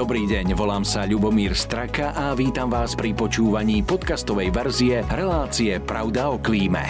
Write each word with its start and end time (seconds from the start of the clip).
Dobrý 0.00 0.24
deň, 0.24 0.56
volám 0.56 0.80
sa 0.80 1.04
Ľubomír 1.04 1.52
Straka 1.52 2.16
a 2.16 2.32
vítam 2.32 2.72
vás 2.72 2.96
pri 2.96 3.12
počúvaní 3.12 3.84
podcastovej 3.84 4.48
verzie 4.48 5.04
relácie 5.12 5.76
Pravda 5.76 6.32
o 6.32 6.40
klíme. 6.40 6.80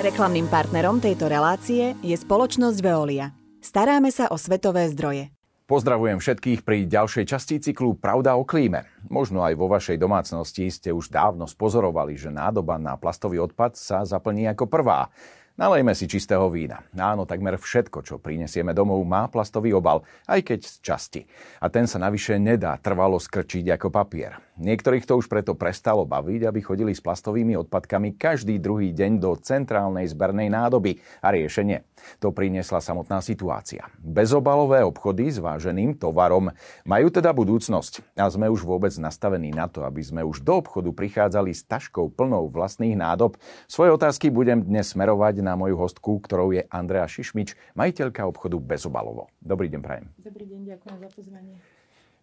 Reklamným 0.00 0.48
partnerom 0.48 1.04
tejto 1.04 1.28
relácie 1.28 1.92
je 2.00 2.16
spoločnosť 2.16 2.80
Veolia. 2.80 3.36
Staráme 3.60 4.08
sa 4.08 4.32
o 4.32 4.40
svetové 4.40 4.88
zdroje. 4.88 5.28
Pozdravujem 5.68 6.16
všetkých 6.16 6.64
pri 6.64 6.88
ďalšej 6.88 7.24
časti 7.28 7.60
cyklu 7.60 7.92
Pravda 8.00 8.40
o 8.40 8.48
klíme. 8.48 8.88
Možno 9.12 9.44
aj 9.44 9.60
vo 9.60 9.68
vašej 9.68 10.00
domácnosti 10.00 10.72
ste 10.72 10.88
už 10.88 11.12
dávno 11.12 11.44
spozorovali, 11.44 12.16
že 12.16 12.32
nádoba 12.32 12.80
na 12.80 12.96
plastový 12.96 13.44
odpad 13.44 13.76
sa 13.76 14.00
zaplní 14.08 14.48
ako 14.48 14.72
prvá. 14.72 15.12
Nalejme 15.58 15.90
si 15.90 16.06
čistého 16.06 16.46
vína. 16.54 16.86
Áno, 16.94 17.26
takmer 17.26 17.58
všetko, 17.58 18.06
čo 18.06 18.22
prinesieme 18.22 18.70
domov, 18.70 19.02
má 19.02 19.26
plastový 19.26 19.74
obal, 19.74 20.06
aj 20.30 20.46
keď 20.46 20.60
z 20.62 20.74
časti. 20.78 21.22
A 21.58 21.66
ten 21.66 21.90
sa 21.90 21.98
navyše 21.98 22.38
nedá 22.38 22.78
trvalo 22.78 23.18
skrčiť 23.18 23.74
ako 23.74 23.90
papier. 23.90 24.47
Niektorých 24.58 25.06
to 25.06 25.22
už 25.22 25.30
preto 25.30 25.54
prestalo 25.54 26.02
baviť, 26.02 26.50
aby 26.50 26.58
chodili 26.58 26.90
s 26.90 26.98
plastovými 26.98 27.54
odpadkami 27.62 28.18
každý 28.18 28.58
druhý 28.58 28.90
deň 28.90 29.22
do 29.22 29.38
centrálnej 29.38 30.10
zbernej 30.10 30.50
nádoby. 30.50 30.98
A 31.22 31.30
riešenie? 31.30 31.86
To 32.18 32.34
priniesla 32.34 32.82
samotná 32.82 33.22
situácia. 33.22 33.86
Bezobalové 34.02 34.82
obchody 34.82 35.30
s 35.30 35.38
váženým 35.38 35.94
tovarom 35.94 36.50
majú 36.82 37.06
teda 37.06 37.30
budúcnosť. 37.30 38.18
A 38.18 38.26
sme 38.26 38.50
už 38.50 38.66
vôbec 38.66 38.90
nastavení 38.98 39.54
na 39.54 39.70
to, 39.70 39.86
aby 39.86 40.02
sme 40.02 40.26
už 40.26 40.42
do 40.42 40.58
obchodu 40.58 40.90
prichádzali 40.90 41.54
s 41.54 41.62
taškou 41.62 42.10
plnou 42.10 42.50
vlastných 42.50 42.98
nádob. 42.98 43.38
Svoje 43.70 43.94
otázky 43.94 44.26
budem 44.26 44.66
dnes 44.66 44.90
smerovať 44.90 45.38
na 45.38 45.54
moju 45.54 45.78
hostku, 45.78 46.18
ktorou 46.18 46.50
je 46.50 46.66
Andrea 46.66 47.06
Šišmič, 47.06 47.54
majiteľka 47.78 48.26
obchodu 48.26 48.58
Bezobalovo. 48.58 49.30
Dobrý 49.38 49.70
deň, 49.70 49.80
prajem. 49.86 50.10
Dobrý 50.18 50.50
deň, 50.50 50.74
ďakujem 50.74 50.96
za 50.98 51.08
pozvanie. 51.14 51.77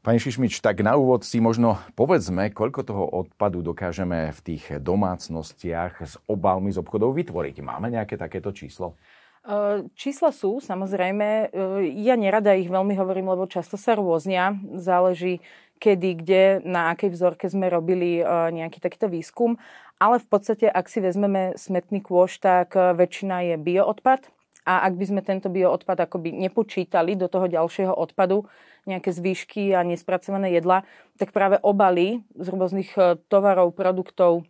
Pani 0.05 0.21
Šišmič, 0.21 0.61
tak 0.61 0.85
na 0.85 0.93
úvod 1.01 1.25
si 1.25 1.41
možno 1.41 1.81
povedzme, 1.97 2.53
koľko 2.53 2.85
toho 2.85 3.09
odpadu 3.09 3.65
dokážeme 3.65 4.29
v 4.37 4.39
tých 4.45 4.77
domácnostiach 4.77 5.93
s 5.97 6.21
obalmi 6.29 6.69
z 6.69 6.77
obchodov 6.77 7.17
vytvoriť. 7.17 7.65
Máme 7.65 7.89
nejaké 7.89 8.13
takéto 8.13 8.53
číslo? 8.53 8.93
Čísla 9.97 10.29
sú, 10.29 10.61
samozrejme. 10.61 11.49
Ja 11.97 12.13
nerada 12.21 12.53
ich 12.53 12.69
veľmi 12.69 12.93
hovorím, 12.93 13.33
lebo 13.33 13.49
často 13.49 13.81
sa 13.81 13.97
rôznia. 13.97 14.53
Záleží, 14.77 15.41
kedy, 15.81 16.09
kde, 16.21 16.43
na 16.61 16.93
akej 16.93 17.09
vzorke 17.09 17.49
sme 17.49 17.65
robili 17.65 18.21
nejaký 18.29 18.77
takýto 18.77 19.09
výskum. 19.09 19.57
Ale 19.97 20.21
v 20.21 20.27
podstate, 20.29 20.69
ak 20.69 20.85
si 20.85 21.01
vezmeme 21.01 21.57
smetný 21.57 22.05
kôš, 22.05 22.37
tak 22.37 22.77
väčšina 22.77 23.41
je 23.41 23.55
bioodpad. 23.57 24.29
A 24.69 24.85
ak 24.85 25.01
by 25.01 25.05
sme 25.09 25.21
tento 25.25 25.49
bioodpad 25.49 25.97
akoby 26.09 26.29
nepočítali 26.29 27.17
do 27.17 27.25
toho 27.25 27.49
ďalšieho 27.49 27.93
odpadu, 27.93 28.45
nejaké 28.85 29.09
zvýšky 29.11 29.73
a 29.73 29.81
nespracované 29.81 30.53
jedla, 30.53 30.85
tak 31.17 31.33
práve 31.33 31.57
obaly 31.61 32.21
z 32.37 32.47
rôznych 32.49 32.89
tovarov, 33.29 33.73
produktov 33.73 34.45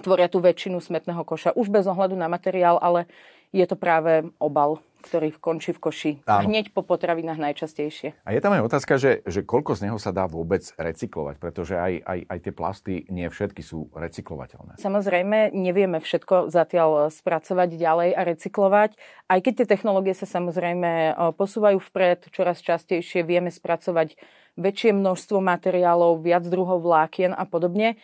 tvoria 0.00 0.28
tú 0.28 0.40
väčšinu 0.40 0.80
smetného 0.80 1.20
koša. 1.24 1.52
Už 1.52 1.68
bez 1.68 1.84
ohľadu 1.84 2.16
na 2.16 2.28
materiál, 2.28 2.80
ale 2.80 3.04
je 3.52 3.64
to 3.68 3.76
práve 3.76 4.32
obal, 4.40 4.80
ktorý 5.02 5.34
končí 5.36 5.74
v 5.74 5.82
koši. 5.82 6.12
Áno. 6.24 6.48
Hneď 6.48 6.70
po 6.70 6.86
potravinách 6.86 7.36
najčastejšie. 7.36 8.16
A 8.22 8.30
je 8.32 8.40
tam 8.40 8.54
aj 8.54 8.62
otázka, 8.64 8.96
že, 8.96 9.20
že 9.26 9.42
koľko 9.42 9.74
z 9.76 9.90
neho 9.90 9.98
sa 9.98 10.14
dá 10.14 10.30
vôbec 10.30 10.62
recyklovať, 10.78 11.36
pretože 11.42 11.74
aj, 11.74 11.92
aj, 12.06 12.18
aj 12.30 12.38
tie 12.38 12.52
plasty 12.54 12.94
nie 13.10 13.26
všetky 13.26 13.60
sú 13.60 13.90
recyklovateľné. 13.92 14.78
Samozrejme, 14.78 15.52
nevieme 15.52 15.98
všetko 15.98 16.48
zatiaľ 16.48 17.10
spracovať 17.10 17.68
ďalej 17.76 18.10
a 18.14 18.20
recyklovať. 18.22 18.90
Aj 19.26 19.38
keď 19.42 19.52
tie 19.62 19.66
technológie 19.76 20.14
sa 20.14 20.24
samozrejme 20.24 20.88
e, 20.88 21.12
posúvajú 21.34 21.82
vpred, 21.82 22.30
čoraz 22.30 22.62
častejšie 22.62 23.26
vieme 23.26 23.50
spracovať 23.50 24.16
väčšie 24.56 24.94
množstvo 24.94 25.40
materiálov, 25.40 26.22
viac 26.22 26.46
druhov 26.46 26.84
vlákien 26.84 27.32
a 27.34 27.44
podobne. 27.48 27.96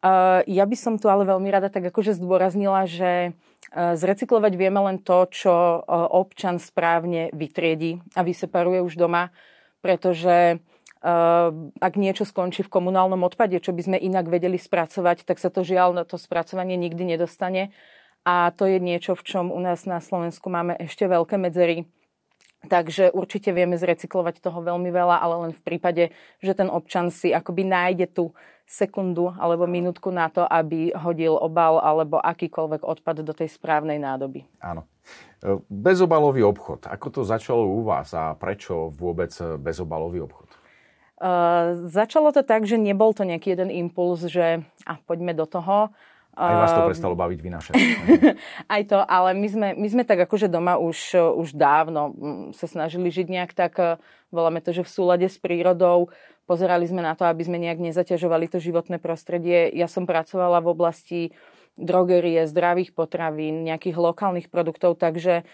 E, 0.00 0.12
ja 0.46 0.64
by 0.64 0.76
som 0.76 0.94
tu 0.96 1.10
ale 1.10 1.26
veľmi 1.26 1.48
rada 1.50 1.68
tak 1.72 1.90
akože 1.90 2.16
zdôraznila, 2.18 2.86
že 2.86 3.36
E, 3.68 4.00
zrecyklovať 4.00 4.52
vieme 4.56 4.80
len 4.80 4.96
to, 5.04 5.28
čo 5.28 5.52
e, 5.52 5.80
občan 5.92 6.56
správne 6.56 7.28
vytriedi 7.36 8.00
a 8.16 8.24
vyseparuje 8.24 8.80
už 8.80 8.96
doma, 8.96 9.30
pretože 9.84 10.60
ak 11.78 11.94
niečo 11.94 12.26
skončí 12.26 12.66
v 12.66 12.74
komunálnom 12.74 13.22
odpade, 13.22 13.54
čo 13.62 13.70
by 13.70 13.86
sme 13.86 13.98
inak 14.02 14.26
vedeli 14.26 14.58
spracovať, 14.58 15.22
tak 15.22 15.38
sa 15.38 15.46
to 15.46 15.62
žiaľ 15.62 15.94
na 15.94 16.02
to 16.02 16.18
spracovanie 16.18 16.74
nikdy 16.74 17.14
nedostane. 17.14 17.70
A 18.26 18.50
to 18.50 18.66
je 18.66 18.82
niečo, 18.82 19.14
v 19.14 19.22
čom 19.22 19.54
u 19.54 19.62
nás 19.62 19.86
na 19.86 20.02
Slovensku 20.02 20.50
máme 20.50 20.74
ešte 20.74 21.06
veľké 21.06 21.38
medzery. 21.38 21.86
Takže 22.66 23.14
určite 23.14 23.54
vieme 23.54 23.78
zrecyklovať 23.78 24.42
toho 24.42 24.58
veľmi 24.58 24.90
veľa, 24.90 25.22
ale 25.22 25.34
len 25.46 25.52
v 25.54 25.62
prípade, 25.62 26.10
že 26.42 26.52
ten 26.58 26.66
občan 26.66 27.14
si 27.14 27.30
akoby 27.30 27.62
nájde 27.62 28.10
tú 28.10 28.34
sekundu 28.66 29.30
alebo 29.38 29.70
minútku 29.70 30.10
na 30.10 30.26
to, 30.26 30.42
aby 30.42 30.90
hodil 30.92 31.38
obal 31.38 31.78
alebo 31.78 32.18
akýkoľvek 32.18 32.82
odpad 32.82 33.22
do 33.22 33.32
tej 33.32 33.48
správnej 33.54 34.02
nádoby. 34.02 34.42
Áno. 34.58 34.84
E, 35.40 35.56
bezobalový 35.70 36.42
obchod. 36.44 36.90
Ako 36.90 37.08
to 37.14 37.20
začalo 37.22 37.62
u 37.62 37.86
vás 37.86 38.10
a 38.12 38.34
prečo 38.34 38.90
vôbec 38.90 39.30
bezobalový 39.62 40.26
obchod? 40.26 40.50
Uh, 41.18 41.74
začalo 41.90 42.30
to 42.30 42.46
tak, 42.46 42.62
že 42.62 42.78
nebol 42.78 43.10
to 43.10 43.26
nejaký 43.26 43.58
jeden 43.58 43.74
impuls, 43.74 44.22
že 44.22 44.62
a 44.86 45.02
poďme 45.02 45.34
do 45.34 45.50
toho. 45.50 45.90
Aj 46.38 46.54
vás 46.54 46.70
to 46.70 46.86
prestalo 46.86 47.18
baviť 47.18 47.40
vynášať. 47.42 47.74
Aj 48.74 48.82
to, 48.86 49.02
ale 49.02 49.34
my 49.34 49.48
sme, 49.50 49.68
my 49.74 49.88
sme 49.90 50.02
tak 50.06 50.22
akože 50.22 50.46
doma 50.46 50.78
už, 50.78 51.18
už 51.34 51.58
dávno 51.58 52.14
sa 52.54 52.70
snažili 52.70 53.10
žiť 53.10 53.26
nejak 53.26 53.50
tak, 53.58 53.74
e, 53.82 53.98
voláme 54.30 54.62
to, 54.62 54.70
že 54.70 54.86
v 54.86 54.94
súlade 54.94 55.26
s 55.26 55.34
prírodou. 55.42 56.14
Pozerali 56.46 56.86
sme 56.86 57.02
na 57.02 57.18
to, 57.18 57.26
aby 57.26 57.42
sme 57.42 57.58
nejak 57.58 57.82
nezaťažovali 57.82 58.46
to 58.46 58.62
životné 58.62 59.02
prostredie. 59.02 59.66
Ja 59.74 59.90
som 59.90 60.06
pracovala 60.06 60.62
v 60.62 60.70
oblasti 60.70 61.20
drogerie, 61.74 62.46
zdravých 62.46 62.94
potravín, 62.94 63.66
nejakých 63.66 63.98
lokálnych 63.98 64.46
produktov, 64.46 64.94
takže 64.94 65.42
e, 65.42 65.44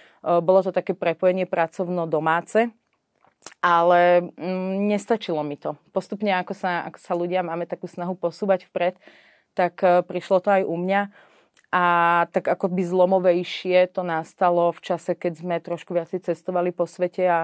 bolo 0.44 0.61
to 0.61 0.69
také 0.69 0.93
prepojenie 0.93 1.49
pracovno-domáce. 1.49 2.77
Ale 3.61 4.25
mm, 4.25 4.89
nestačilo 4.89 5.44
mi 5.44 5.61
to. 5.61 5.77
Postupne, 5.93 6.33
ako 6.41 6.56
sa, 6.56 6.89
ako 6.89 6.99
sa 7.00 7.12
ľudia 7.12 7.44
máme 7.44 7.69
takú 7.69 7.84
snahu 7.84 8.17
posúvať 8.17 8.69
vpred, 8.69 8.97
tak 9.55 9.81
e, 9.81 10.03
prišlo 10.03 10.43
to 10.43 10.49
aj 10.51 10.63
u 10.67 10.77
mňa. 10.77 11.03
A 11.75 11.85
tak 12.31 12.47
ako 12.47 12.71
by 12.71 12.83
zlomovejšie 12.87 13.91
to 13.91 14.07
nastalo 14.07 14.71
v 14.71 14.81
čase, 14.83 15.19
keď 15.19 15.33
sme 15.35 15.55
trošku 15.59 15.91
viac 15.91 16.11
cestovali 16.11 16.71
po 16.71 16.87
svete 16.87 17.27
a 17.27 17.41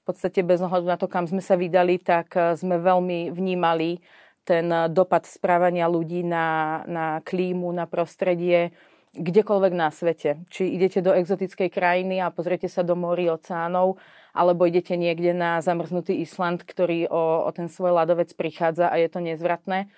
v 0.00 0.02
podstate 0.04 0.44
bez 0.44 0.60
ohľadu 0.60 0.84
na 0.88 1.00
to, 1.00 1.08
kam 1.08 1.24
sme 1.24 1.40
sa 1.40 1.56
vydali, 1.56 2.00
tak 2.00 2.32
e, 2.36 2.56
sme 2.56 2.80
veľmi 2.80 3.32
vnímali 3.32 4.00
ten 4.44 4.72
dopad 4.90 5.28
správania 5.28 5.86
ľudí 5.86 6.24
na, 6.24 6.80
na 6.88 7.06
klímu, 7.22 7.70
na 7.70 7.84
prostredie, 7.84 8.72
kdekoľvek 9.14 9.72
na 9.76 9.92
svete. 9.92 10.42
Či 10.48 10.74
idete 10.74 11.04
do 11.04 11.12
exotickej 11.14 11.68
krajiny 11.70 12.18
a 12.18 12.32
pozriete 12.32 12.66
sa 12.66 12.80
do 12.80 12.96
morí, 12.96 13.28
oceánov, 13.30 14.00
alebo 14.32 14.66
idete 14.66 14.96
niekde 14.96 15.36
na 15.36 15.60
zamrznutý 15.60 16.18
Island, 16.18 16.62
ktorý 16.62 17.06
o, 17.10 17.46
o 17.46 17.50
ten 17.54 17.68
svoj 17.68 17.94
ľadovec 17.94 18.32
prichádza 18.34 18.90
a 18.90 18.96
je 18.98 19.08
to 19.12 19.20
nezvratné 19.22 19.90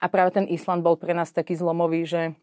a 0.00 0.06
práve 0.08 0.34
ten 0.34 0.46
Island 0.48 0.80
bol 0.80 0.96
pre 0.96 1.12
nás 1.12 1.34
taký 1.34 1.58
zlomový, 1.58 2.06
že, 2.06 2.34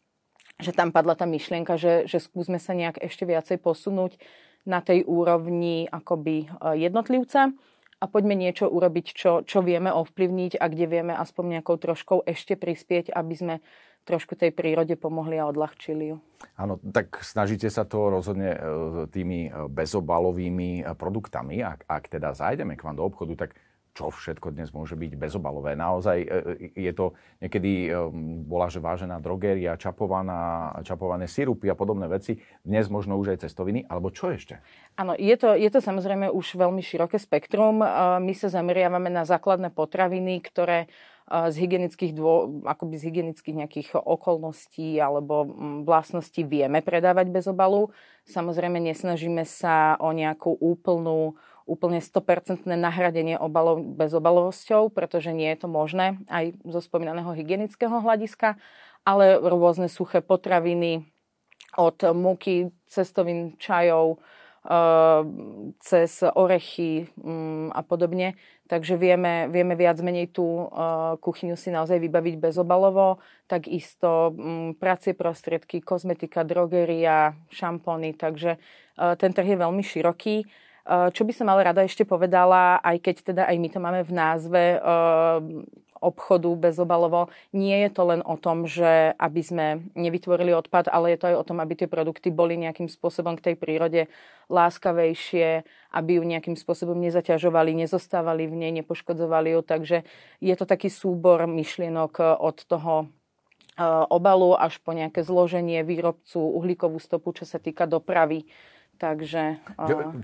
že 0.62 0.76
tam 0.76 0.94
padla 0.94 1.16
tá 1.16 1.26
myšlienka, 1.26 1.80
že, 1.80 2.06
že 2.06 2.22
skúsme 2.22 2.62
sa 2.62 2.76
nejak 2.76 3.02
ešte 3.02 3.24
viacej 3.26 3.58
posunúť 3.64 4.20
na 4.68 4.84
tej 4.84 5.08
úrovni 5.08 5.88
akoby 5.88 6.46
e, 6.46 6.48
jednotlivca 6.84 7.56
a 8.00 8.06
poďme 8.08 8.36
niečo 8.36 8.68
urobiť, 8.72 9.06
čo, 9.12 9.32
čo 9.44 9.60
vieme 9.60 9.92
ovplyvniť 9.92 10.60
a 10.60 10.66
kde 10.72 10.86
vieme 10.88 11.14
aspoň 11.16 11.60
nejakou 11.60 11.76
troškou 11.80 12.24
ešte 12.24 12.56
prispieť, 12.56 13.12
aby 13.12 13.34
sme 13.36 13.56
trošku 14.08 14.40
tej 14.40 14.56
prírode 14.56 14.96
pomohli 14.96 15.38
a 15.38 15.46
odľahčili 15.52 16.16
ju. 16.16 16.18
Áno, 16.56 16.80
tak 16.82 17.20
snažíte 17.22 17.68
sa 17.68 17.84
to 17.84 18.10
rozhodne 18.10 18.56
e, 18.56 18.60
tými 19.12 19.40
e, 19.48 19.68
bezobalovými 19.68 20.88
produktami. 20.96 21.60
Ak, 21.62 21.84
ak 21.86 22.08
teda 22.08 22.32
zajdeme 22.34 22.80
k 22.80 22.84
vám 22.88 22.96
do 22.96 23.04
obchodu, 23.04 23.48
tak 23.48 23.60
čo 23.94 24.14
všetko 24.14 24.54
dnes 24.54 24.72
môže 24.72 24.94
byť 24.96 25.12
bezobalové. 25.18 25.74
Naozaj 25.76 26.18
e, 26.24 26.28
e, 26.28 26.88
je 26.88 26.94
to 26.96 27.18
niekedy, 27.44 27.90
e, 27.90 28.08
bola 28.46 28.72
že 28.72 28.80
vážená 28.80 29.20
drogéria, 29.20 29.76
čapovaná, 29.76 30.72
čapované 30.86 31.26
sirupy 31.28 31.68
a 31.68 31.76
podobné 31.76 32.08
veci. 32.08 32.40
Dnes 32.64 32.88
možno 32.88 33.18
už 33.20 33.36
aj 33.36 33.50
cestoviny, 33.50 33.86
alebo 33.90 34.14
čo 34.14 34.32
ešte? 34.32 34.62
Áno, 34.96 35.18
je 35.18 35.36
to, 35.36 35.56
je 35.58 35.70
to 35.72 35.80
samozrejme 35.82 36.30
už 36.30 36.56
veľmi 36.56 36.80
široké 36.80 37.18
spektrum. 37.18 37.82
My 38.20 38.34
sa 38.36 38.52
zameriavame 38.52 39.08
na 39.12 39.24
základné 39.24 39.72
potraviny, 39.72 40.44
ktoré 40.44 40.92
z 41.30 41.56
hygienických, 41.62 42.18
dô, 42.18 42.66
akoby 42.66 42.98
z 42.98 43.06
hygienických 43.14 43.56
nejakých 43.56 43.90
okolností 44.02 44.98
alebo 44.98 45.46
vlastností 45.86 46.42
vieme 46.42 46.82
predávať 46.82 47.30
bez 47.30 47.46
obalu. 47.46 47.94
Samozrejme 48.26 48.82
nesnažíme 48.82 49.46
sa 49.46 49.94
o 50.02 50.10
nejakú 50.10 50.58
úplnú 50.58 51.38
úplne 51.70 52.02
100% 52.02 52.66
nahradenie 52.66 53.38
obalov 53.38 53.86
bezobalovosťou, 53.94 54.90
pretože 54.90 55.30
nie 55.30 55.54
je 55.54 55.62
to 55.62 55.68
možné 55.70 56.18
aj 56.26 56.58
zo 56.66 56.82
spomínaného 56.82 57.30
hygienického 57.38 58.02
hľadiska, 58.02 58.58
ale 59.06 59.38
rôzne 59.38 59.86
suché 59.86 60.26
potraviny 60.26 61.06
od 61.78 62.02
múky, 62.18 62.74
cestovín, 62.90 63.54
čajov, 63.62 64.18
cez 65.80 66.12
orechy 66.36 67.08
mm, 67.16 67.72
a 67.72 67.82
podobne. 67.82 68.36
Takže 68.68 69.00
vieme, 69.00 69.48
vieme 69.50 69.74
viac 69.74 69.98
menej 70.04 70.30
tú 70.30 70.68
kuchyňu 71.24 71.56
si 71.58 71.74
naozaj 71.74 71.98
vybaviť 71.98 72.36
bezobalovo. 72.38 73.24
Takisto 73.48 74.36
mm, 74.36 74.78
pracie 74.78 75.16
prostriedky, 75.16 75.82
kozmetika, 75.82 76.44
drogeria, 76.44 77.34
šampóny. 77.50 78.14
Takže 78.14 78.60
ten 79.16 79.32
trh 79.32 79.48
je 79.48 79.58
veľmi 79.58 79.82
široký. 79.82 80.44
Čo 80.90 81.22
by 81.22 81.34
som 81.38 81.46
ale 81.54 81.70
rada 81.70 81.86
ešte 81.86 82.02
povedala, 82.02 82.82
aj 82.82 82.98
keď 82.98 83.16
teda 83.22 83.44
aj 83.46 83.56
my 83.62 83.70
to 83.70 83.80
máme 83.80 84.02
v 84.02 84.10
názve 84.10 84.64
obchodu 86.00 86.48
bezobalovo, 86.56 87.28
nie 87.52 87.76
je 87.84 87.90
to 87.92 88.08
len 88.08 88.24
o 88.24 88.40
tom, 88.40 88.64
že 88.64 89.12
aby 89.20 89.42
sme 89.44 89.66
nevytvorili 90.00 90.56
odpad, 90.56 90.88
ale 90.88 91.12
je 91.14 91.20
to 91.20 91.28
aj 91.28 91.36
o 91.36 91.44
tom, 91.44 91.60
aby 91.60 91.76
tie 91.76 91.92
produkty 91.92 92.32
boli 92.32 92.56
nejakým 92.56 92.88
spôsobom 92.88 93.36
k 93.36 93.52
tej 93.52 93.56
prírode 93.60 94.08
láskavejšie, 94.48 95.68
aby 95.92 96.12
ju 96.18 96.24
nejakým 96.24 96.56
spôsobom 96.56 96.96
nezaťažovali, 97.04 97.76
nezostávali 97.76 98.48
v 98.48 98.56
nej, 98.64 98.72
nepoškodzovali 98.80 99.60
ju. 99.60 99.62
Takže 99.62 99.98
je 100.40 100.56
to 100.56 100.64
taký 100.64 100.88
súbor 100.88 101.44
myšlienok 101.46 102.40
od 102.40 102.58
toho 102.64 103.12
obalu 104.08 104.56
až 104.56 104.80
po 104.80 104.96
nejaké 104.96 105.20
zloženie 105.24 105.84
výrobcu, 105.84 106.40
uhlíkovú 106.40 107.00
stopu, 107.00 107.36
čo 107.36 107.44
sa 107.44 107.60
týka 107.60 107.88
dopravy 107.88 108.48
Takže 109.00 109.64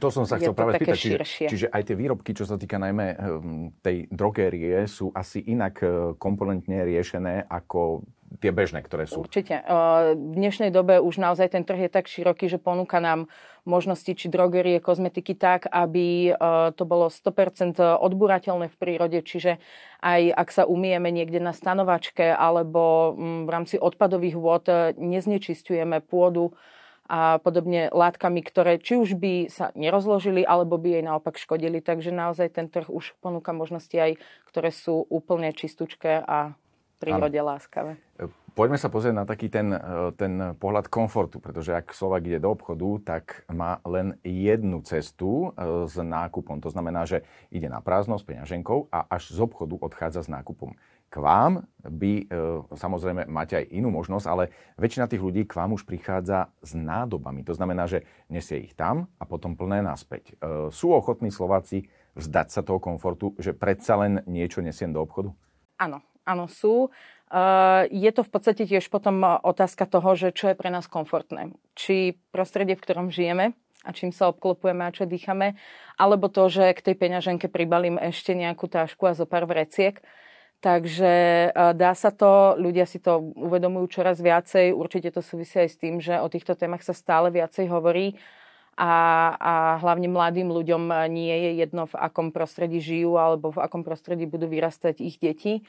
to 0.03 0.07
som 0.11 0.27
sa 0.27 0.35
chcel 0.35 0.51
práve 0.51 0.75
spýtať. 0.75 0.99
Čiže, 0.99 1.17
čiže 1.47 1.67
aj 1.71 1.81
tie 1.87 1.95
výrobky, 1.95 2.35
čo 2.35 2.43
sa 2.43 2.59
týka 2.59 2.75
najmä 2.75 3.07
ehm, 3.15 3.71
tej 3.79 4.11
drogérie, 4.11 4.83
sú 4.91 5.15
asi 5.15 5.39
inak 5.47 5.79
e, 5.79 5.87
komponentne 6.19 6.83
riešené 6.83 7.47
ako 7.47 8.03
tie 8.39 8.51
bežné, 8.51 8.83
ktoré 8.83 9.07
sú. 9.07 9.23
Určite. 9.23 9.63
V 10.11 10.33
dnešnej 10.35 10.73
dobe 10.73 10.99
už 10.99 11.21
naozaj 11.21 11.55
ten 11.55 11.63
trh 11.63 11.87
je 11.87 11.91
tak 11.91 12.09
široký, 12.09 12.51
že 12.51 12.59
ponúka 12.59 12.99
nám 12.99 13.31
možnosti 13.63 14.11
či 14.11 14.27
drogerie, 14.27 14.83
kozmetiky 14.83 15.33
tak, 15.37 15.65
aby 15.71 16.35
to 16.75 16.83
bolo 16.83 17.07
100% 17.07 17.79
odburateľné 17.79 18.67
v 18.69 18.75
prírode, 18.75 19.19
čiže 19.23 19.57
aj 20.03 20.21
ak 20.35 20.49
sa 20.51 20.63
umieme 20.67 21.09
niekde 21.09 21.41
na 21.41 21.55
stanovačke 21.55 22.29
alebo 22.29 23.15
mm, 23.15 23.41
v 23.47 23.49
rámci 23.49 23.75
odpadových 23.79 24.37
vôd 24.37 24.65
neznečistujeme 24.99 26.03
pôdu, 26.03 26.53
a 27.05 27.37
podobne 27.37 27.93
látkami, 27.93 28.41
ktoré 28.41 28.81
či 28.81 28.97
už 28.97 29.13
by 29.17 29.47
sa 29.47 29.69
nerozložili, 29.77 30.41
alebo 30.41 30.81
by 30.81 30.99
jej 30.99 31.03
naopak 31.05 31.37
škodili. 31.37 31.79
Takže 31.79 32.09
naozaj 32.09 32.57
ten 32.57 32.65
trh 32.65 32.89
už 32.89 33.13
ponúka 33.21 33.53
možnosti 33.53 33.93
aj, 33.93 34.17
ktoré 34.49 34.73
sú 34.73 35.05
úplne 35.09 35.53
čistúčké 35.53 36.25
a 36.25 36.57
prírode 36.97 37.37
ano. 37.37 37.55
láskavé. 37.55 38.01
Poďme 38.55 38.79
sa 38.79 38.87
pozrieť 38.87 39.15
na 39.19 39.27
taký 39.27 39.51
ten, 39.51 39.67
ten 40.15 40.55
pohľad 40.55 40.87
komfortu, 40.87 41.43
pretože 41.43 41.75
ak 41.75 41.91
Slovak 41.91 42.23
ide 42.23 42.39
do 42.39 42.55
obchodu, 42.55 42.87
tak 43.03 43.43
má 43.51 43.83
len 43.83 44.15
jednu 44.23 44.79
cestu 44.87 45.51
e, 45.51 45.83
s 45.83 45.99
nákupom. 45.99 46.63
To 46.63 46.71
znamená, 46.71 47.03
že 47.03 47.27
ide 47.51 47.67
na 47.67 47.83
prázdno 47.83 48.15
s 48.15 48.23
peňaženkou 48.23 48.87
a 48.95 49.11
až 49.11 49.35
z 49.35 49.43
obchodu 49.43 49.75
odchádza 49.75 50.23
s 50.23 50.31
nákupom 50.31 50.71
k 51.09 51.15
vám 51.21 51.63
by, 51.85 52.13
e, 52.25 52.75
samozrejme, 52.75 53.29
máte 53.29 53.61
aj 53.61 53.71
inú 53.71 53.93
možnosť, 53.93 54.25
ale 54.27 54.51
väčšina 54.75 55.07
tých 55.07 55.23
ľudí 55.23 55.47
k 55.47 55.55
vám 55.55 55.77
už 55.77 55.87
prichádza 55.87 56.51
s 56.59 56.75
nádobami. 56.75 57.45
To 57.47 57.53
znamená, 57.55 57.87
že 57.87 58.03
nesie 58.27 58.59
ich 58.65 58.73
tam 58.75 59.07
a 59.21 59.23
potom 59.23 59.55
plné 59.55 59.79
naspäť. 59.79 60.35
E, 60.35 60.73
sú 60.73 60.91
ochotní 60.91 61.31
Slováci 61.31 61.87
vzdať 62.17 62.47
sa 62.51 62.61
toho 62.65 62.81
komfortu, 62.81 63.35
že 63.39 63.55
predsa 63.55 63.95
len 64.01 64.23
niečo 64.27 64.59
nesiem 64.59 64.91
do 64.91 65.03
obchodu? 65.03 65.31
Áno, 65.79 66.03
áno, 66.27 66.49
sú. 66.51 66.87
E, 66.87 67.39
je 67.91 68.11
to 68.11 68.21
v 68.25 68.31
podstate 68.31 68.63
tiež 68.67 68.89
potom 68.91 69.23
otázka 69.23 69.87
toho, 69.87 70.17
že 70.19 70.35
čo 70.35 70.51
je 70.51 70.59
pre 70.59 70.67
nás 70.67 70.89
komfortné. 70.89 71.53
Či 71.77 72.19
prostredie, 72.33 72.75
v 72.75 72.83
ktorom 72.83 73.07
žijeme, 73.07 73.55
a 73.85 73.93
čím 73.93 74.09
sa 74.09 74.33
obklopujeme 74.33 74.81
a 74.81 74.91
čo 74.91 75.05
dýchame, 75.05 75.53
alebo 75.95 76.27
to, 76.27 76.49
že 76.49 76.73
k 76.73 76.91
tej 76.91 76.95
peňaženke 76.97 77.47
pribalím 77.47 78.01
ešte 78.01 78.33
nejakú 78.33 78.65
tášku 78.65 79.05
a 79.05 79.13
zo 79.13 79.29
pár 79.29 79.45
vreciek. 79.45 80.01
Takže 80.65 81.13
e, 81.13 81.49
dá 81.77 81.93
sa 81.93 82.09
to, 82.09 82.57
ľudia 82.57 82.89
si 82.89 82.97
to 82.97 83.21
uvedomujú 83.37 84.01
čoraz 84.01 84.17
viacej, 84.17 84.73
určite 84.73 85.13
to 85.13 85.21
súvisí 85.21 85.61
aj 85.61 85.69
s 85.69 85.77
tým, 85.77 86.01
že 86.01 86.17
o 86.17 86.25
týchto 86.25 86.57
témach 86.57 86.81
sa 86.81 86.97
stále 86.97 87.29
viacej 87.29 87.69
hovorí 87.69 88.17
a, 88.73 88.93
a 89.37 89.53
hlavne 89.77 90.09
mladým 90.09 90.49
ľuďom 90.49 90.89
nie 91.13 91.37
je 91.37 91.51
jedno, 91.61 91.85
v 91.85 91.95
akom 92.01 92.33
prostredí 92.33 92.81
žijú 92.81 93.13
alebo 93.21 93.53
v 93.53 93.61
akom 93.61 93.85
prostredí 93.85 94.25
budú 94.25 94.49
vyrastať 94.49 95.05
ich 95.05 95.21
deti. 95.21 95.61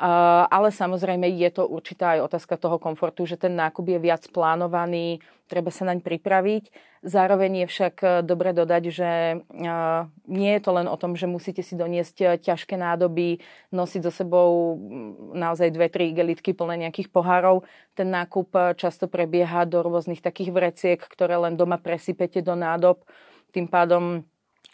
Ale 0.00 0.72
samozrejme 0.72 1.28
je 1.28 1.50
to 1.52 1.68
určitá 1.68 2.16
aj 2.16 2.32
otázka 2.32 2.56
toho 2.56 2.80
komfortu, 2.80 3.28
že 3.28 3.36
ten 3.36 3.52
nákup 3.52 3.84
je 3.84 4.00
viac 4.00 4.24
plánovaný, 4.32 5.20
treba 5.44 5.68
sa 5.68 5.84
naň 5.84 6.00
pripraviť. 6.00 6.72
Zároveň 7.00 7.64
je 7.64 7.66
však 7.66 7.94
e, 8.00 8.06
dobre 8.20 8.52
dodať, 8.52 8.82
že 8.92 9.10
e, 9.10 9.36
nie 10.28 10.52
je 10.52 10.60
to 10.60 10.70
len 10.76 10.84
o 10.84 10.94
tom, 11.00 11.16
že 11.16 11.24
musíte 11.24 11.64
si 11.64 11.72
doniesť 11.72 12.16
e, 12.20 12.26
ťažké 12.38 12.76
nádoby, 12.76 13.40
nosiť 13.74 14.00
so 14.04 14.12
sebou 14.12 14.78
naozaj 15.32 15.72
dve, 15.74 15.88
tri 15.88 16.12
igelitky 16.12 16.52
plné 16.52 16.86
nejakých 16.86 17.08
pohárov. 17.08 17.64
Ten 17.98 18.12
nákup 18.14 18.78
často 18.78 19.10
prebieha 19.10 19.66
do 19.66 19.80
rôznych 19.80 20.22
takých 20.22 20.54
vreciek, 20.54 21.00
ktoré 21.00 21.40
len 21.40 21.56
doma 21.56 21.80
presypete 21.80 22.44
do 22.44 22.52
nádob. 22.52 23.02
Tým 23.50 23.66
pádom 23.66 24.22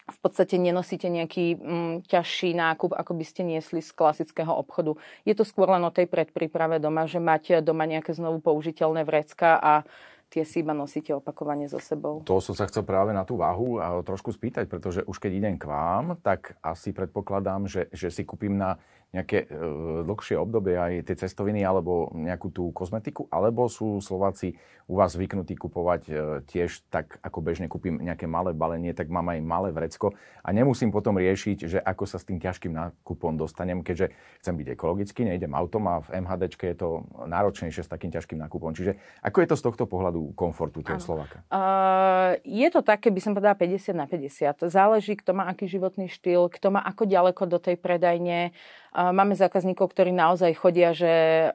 v 0.07 0.19
podstate 0.23 0.55
nenosíte 0.55 1.11
nejaký 1.11 1.59
mm, 1.59 1.95
ťažší 2.07 2.55
nákup, 2.55 2.95
ako 2.95 3.11
by 3.11 3.25
ste 3.27 3.43
niesli 3.43 3.83
z 3.83 3.91
klasického 3.91 4.55
obchodu. 4.55 4.95
Je 5.27 5.35
to 5.35 5.43
skôr 5.43 5.67
len 5.67 5.83
o 5.83 5.91
tej 5.91 6.07
predpríprave 6.07 6.79
doma, 6.79 7.03
že 7.03 7.19
máte 7.19 7.59
doma 7.59 7.83
nejaké 7.83 8.15
znovu 8.15 8.39
použiteľné 8.39 9.03
vrecka 9.03 9.59
a 9.59 9.83
tie 10.31 10.43
si 10.43 10.63
iba 10.63 10.75
nosíte 10.75 11.15
opakovane 11.15 11.67
so 11.71 11.79
sebou. 11.79 12.23
To 12.27 12.39
som 12.43 12.55
sa 12.55 12.67
chcel 12.67 12.83
práve 12.83 13.15
na 13.15 13.23
tú 13.23 13.39
váhu 13.39 13.79
a 13.79 13.99
trošku 14.03 14.31
spýtať, 14.31 14.67
pretože 14.67 15.03
už 15.03 15.19
keď 15.19 15.31
idem 15.43 15.55
k 15.55 15.67
vám, 15.67 16.19
tak 16.19 16.59
asi 16.59 16.91
predpokladám, 16.91 17.67
že, 17.67 17.87
že 17.95 18.11
si 18.11 18.27
kúpim 18.27 18.55
na 18.55 18.79
nejaké 19.15 19.47
e, 19.47 20.03
dlhšie 20.03 20.35
obdobie 20.35 20.75
aj 20.75 21.07
tie 21.07 21.15
cestoviny 21.15 21.63
alebo 21.63 22.11
nejakú 22.11 22.51
tú 22.51 22.69
kozmetiku, 22.75 23.31
alebo 23.31 23.71
sú 23.71 24.03
Slováci 24.03 24.59
u 24.87 24.99
vás 24.99 25.15
zvyknutí 25.15 25.55
kupovať 25.59 26.01
e, 26.07 26.11
tiež 26.47 26.87
tak, 26.87 27.19
ako 27.23 27.39
bežne 27.43 27.67
kúpim 27.67 27.99
nejaké 27.99 28.27
malé 28.27 28.55
balenie, 28.55 28.91
tak 28.91 29.11
mám 29.11 29.27
aj 29.31 29.39
malé 29.43 29.69
vrecko 29.71 30.15
a 30.43 30.49
nemusím 30.55 30.91
potom 30.91 31.19
riešiť, 31.19 31.57
že 31.67 31.79
ako 31.79 32.03
sa 32.07 32.19
s 32.19 32.27
tým 32.27 32.39
ťažkým 32.39 32.71
nákupom 32.71 33.35
dostanem, 33.35 33.83
keďže 33.83 34.15
chcem 34.43 34.55
byť 34.55 34.67
ekologický, 34.75 35.27
nejdem 35.27 35.51
autom 35.55 35.87
a 35.91 36.03
v 36.03 36.23
MHDčke 36.23 36.71
je 36.71 36.77
to 36.79 36.89
náročnejšie 37.27 37.83
s 37.83 37.91
takým 37.91 38.11
ťažkým 38.11 38.39
nákupom. 38.39 38.71
Čiže 38.71 38.95
ako 39.23 39.37
je 39.43 39.47
to 39.51 39.55
z 39.59 39.63
tohto 39.67 39.83
pohľadu 39.87 40.31
komfortu 40.39 40.79
toho 40.79 41.03
Slováka? 41.03 41.43
Uh, 41.51 42.39
je 42.47 42.67
to 42.71 42.79
také, 42.79 43.11
by 43.11 43.19
som 43.19 43.35
povedala 43.35 43.59
50 43.59 43.91
na 43.91 44.07
50. 44.07 44.71
Záleží, 44.71 45.19
kto 45.19 45.35
má 45.35 45.51
aký 45.51 45.67
životný 45.67 46.07
štýl, 46.07 46.47
kto 46.47 46.71
má 46.71 46.79
ako 46.83 47.03
ďaleko 47.07 47.43
do 47.43 47.59
tej 47.59 47.75
predajne, 47.75 48.55
Máme 48.97 49.37
zákazníkov, 49.37 49.93
ktorí 49.93 50.09
naozaj 50.09 50.57
chodia, 50.57 50.89
že 50.89 51.05
e, 51.05 51.47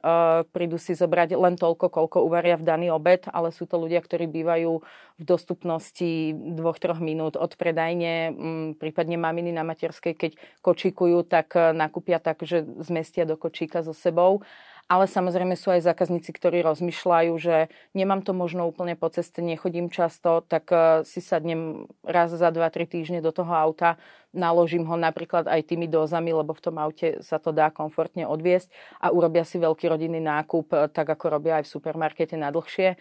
prídu 0.55 0.79
si 0.79 0.95
zobrať 0.95 1.35
len 1.35 1.59
toľko, 1.59 1.91
koľko 1.91 2.23
uvaria 2.23 2.55
v 2.55 2.63
daný 2.63 2.87
obed, 2.87 3.27
ale 3.35 3.51
sú 3.51 3.67
to 3.67 3.75
ľudia, 3.75 3.99
ktorí 3.99 4.31
bývajú 4.31 4.79
v 5.19 5.23
dostupnosti 5.27 6.31
dvoch, 6.31 6.79
troch 6.79 7.03
minút 7.03 7.35
od 7.35 7.51
predajne, 7.59 8.31
prípadne 8.79 9.19
maminy 9.19 9.51
na 9.51 9.67
materskej, 9.67 10.15
keď 10.15 10.31
kočíkujú, 10.63 11.27
tak 11.27 11.51
e, 11.59 11.75
nakúpia 11.75 12.23
tak, 12.23 12.47
že 12.47 12.63
zmestia 12.79 13.27
do 13.27 13.35
kočíka 13.35 13.83
so 13.83 13.91
sebou. 13.91 14.39
Ale 14.91 15.07
samozrejme 15.07 15.55
sú 15.55 15.71
aj 15.71 15.87
zákazníci, 15.87 16.35
ktorí 16.35 16.59
rozmýšľajú, 16.59 17.31
že 17.39 17.71
nemám 17.95 18.19
to 18.19 18.35
možno 18.35 18.67
úplne 18.67 18.99
po 18.99 19.07
ceste, 19.07 19.39
nechodím 19.39 19.87
často, 19.87 20.43
tak 20.43 20.67
e, 20.75 21.07
si 21.07 21.23
sadnem 21.23 21.87
raz 22.03 22.35
za 22.35 22.51
2-3 22.51 22.91
týždne 22.91 23.19
do 23.23 23.31
toho 23.31 23.49
auta, 23.55 23.95
naložím 24.35 24.83
ho 24.91 24.99
napríklad 24.99 25.47
aj 25.47 25.71
tými 25.71 25.87
dózami, 25.87 26.35
lebo 26.35 26.51
v 26.51 26.63
tom 26.67 26.75
aute 26.83 27.23
sa 27.23 27.39
to 27.39 27.55
dá 27.55 27.71
komfortne 27.71 28.27
odviesť 28.27 28.69
a 28.99 29.15
urobia 29.15 29.47
si 29.47 29.55
veľký 29.55 29.87
rodinný 29.87 30.19
nákup, 30.19 30.67
e, 30.75 30.77
tak 30.91 31.07
ako 31.07 31.25
robia 31.31 31.63
aj 31.63 31.65
v 31.65 31.73
supermarkete 31.79 32.35
na 32.35 32.51
dlhšie. 32.51 32.93
E, 32.93 32.97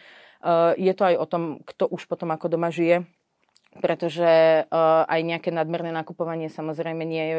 je 0.79 0.93
to 0.95 1.03
aj 1.03 1.17
o 1.19 1.27
tom, 1.27 1.43
kto 1.67 1.91
už 1.91 2.07
potom 2.07 2.31
ako 2.31 2.47
doma 2.47 2.71
žije, 2.71 3.03
pretože 3.73 4.29
aj 5.09 5.21
nejaké 5.25 5.49
nadmerné 5.49 5.97
nakupovanie 5.97 6.53
samozrejme 6.53 7.09
nie 7.09 7.25
je 7.25 7.39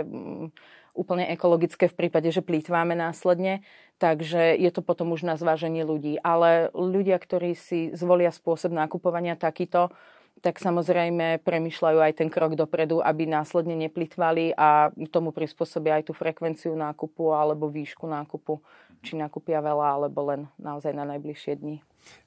úplne 0.94 1.26
ekologické 1.30 1.90
v 1.90 1.98
prípade, 2.06 2.30
že 2.30 2.46
plýtváme 2.46 2.94
následne. 2.94 3.66
Takže 3.98 4.58
je 4.58 4.72
to 4.74 4.86
potom 4.86 5.14
už 5.14 5.26
na 5.26 5.36
zváženie 5.38 5.82
ľudí. 5.86 6.22
Ale 6.22 6.70
ľudia, 6.74 7.18
ktorí 7.18 7.58
si 7.58 7.94
zvolia 7.98 8.30
spôsob 8.30 8.74
nakupovania 8.74 9.34
takýto, 9.34 9.90
tak 10.44 10.60
samozrejme 10.60 11.40
premyšľajú 11.40 12.00
aj 12.04 12.14
ten 12.20 12.28
krok 12.28 12.60
dopredu, 12.60 13.00
aby 13.00 13.24
následne 13.24 13.80
neplitvali 13.80 14.52
a 14.60 14.92
tomu 15.08 15.32
prispôsobia 15.32 16.04
aj 16.04 16.12
tú 16.12 16.14
frekvenciu 16.14 16.76
nákupu 16.76 17.32
alebo 17.32 17.72
výšku 17.72 18.04
nákupu, 18.04 18.60
či 19.00 19.16
nakúpia 19.16 19.64
veľa 19.64 19.96
alebo 19.96 20.20
len 20.28 20.42
naozaj 20.60 20.92
na 20.92 21.08
najbližšie 21.08 21.64
dni. 21.64 21.80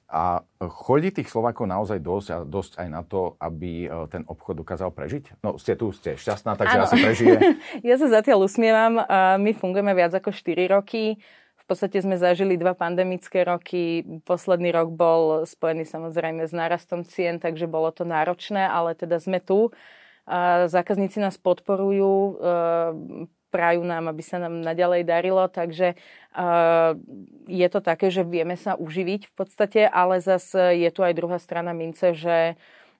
A 0.07 0.41
chodí 0.71 1.11
tých 1.11 1.27
Slovákov 1.27 1.67
naozaj 1.67 1.99
dosť 1.99 2.27
a 2.31 2.37
dosť 2.41 2.79
aj 2.79 2.87
na 2.89 3.03
to, 3.03 3.35
aby 3.43 3.85
e, 3.85 3.87
ten 4.07 4.23
obchod 4.23 4.63
dokázal 4.63 4.89
prežiť? 4.95 5.43
No, 5.43 5.59
ste 5.59 5.75
tu, 5.75 5.91
ste 5.91 6.15
šťastná, 6.15 6.55
takže 6.55 6.77
ano. 6.79 6.85
asi 6.87 6.95
prežije. 6.95 7.37
ja 7.91 7.95
sa 7.99 8.07
zatiaľ 8.07 8.47
usmievam. 8.47 9.03
My 9.37 9.51
fungujeme 9.51 9.91
viac 9.91 10.15
ako 10.15 10.31
4 10.31 10.73
roky. 10.79 11.19
Podstate 11.67 11.99
sme 11.99 12.15
zažili 12.15 12.55
dva 12.55 12.71
pandemické 12.71 13.43
roky. 13.43 14.07
Posledný 14.23 14.71
rok 14.71 14.95
bol 14.95 15.43
spojený 15.43 15.83
samozrejme 15.83 16.47
s 16.47 16.55
nárastom 16.55 17.03
cien, 17.03 17.43
takže 17.43 17.67
bolo 17.67 17.91
to 17.91 18.07
náročné, 18.07 18.63
ale 18.63 18.95
teda 18.95 19.19
sme 19.19 19.43
tu. 19.43 19.75
Zákazníci 20.71 21.19
nás 21.19 21.35
podporujú, 21.35 22.39
prajú 23.51 23.81
nám, 23.83 24.07
aby 24.11 24.23
sa 24.23 24.39
nám 24.39 24.63
naďalej 24.63 25.03
darilo, 25.07 25.43
takže 25.51 25.99
je 27.47 27.67
to 27.67 27.79
také, 27.83 28.15
že 28.15 28.23
vieme 28.23 28.55
sa 28.55 28.79
uživiť 28.79 29.27
v 29.27 29.33
podstate, 29.35 29.81
ale 29.87 30.23
zase 30.23 30.79
je 30.79 30.89
tu 30.91 31.03
aj 31.03 31.15
druhá 31.19 31.35
strana 31.35 31.75
mince, 31.75 32.15
že 32.15 32.55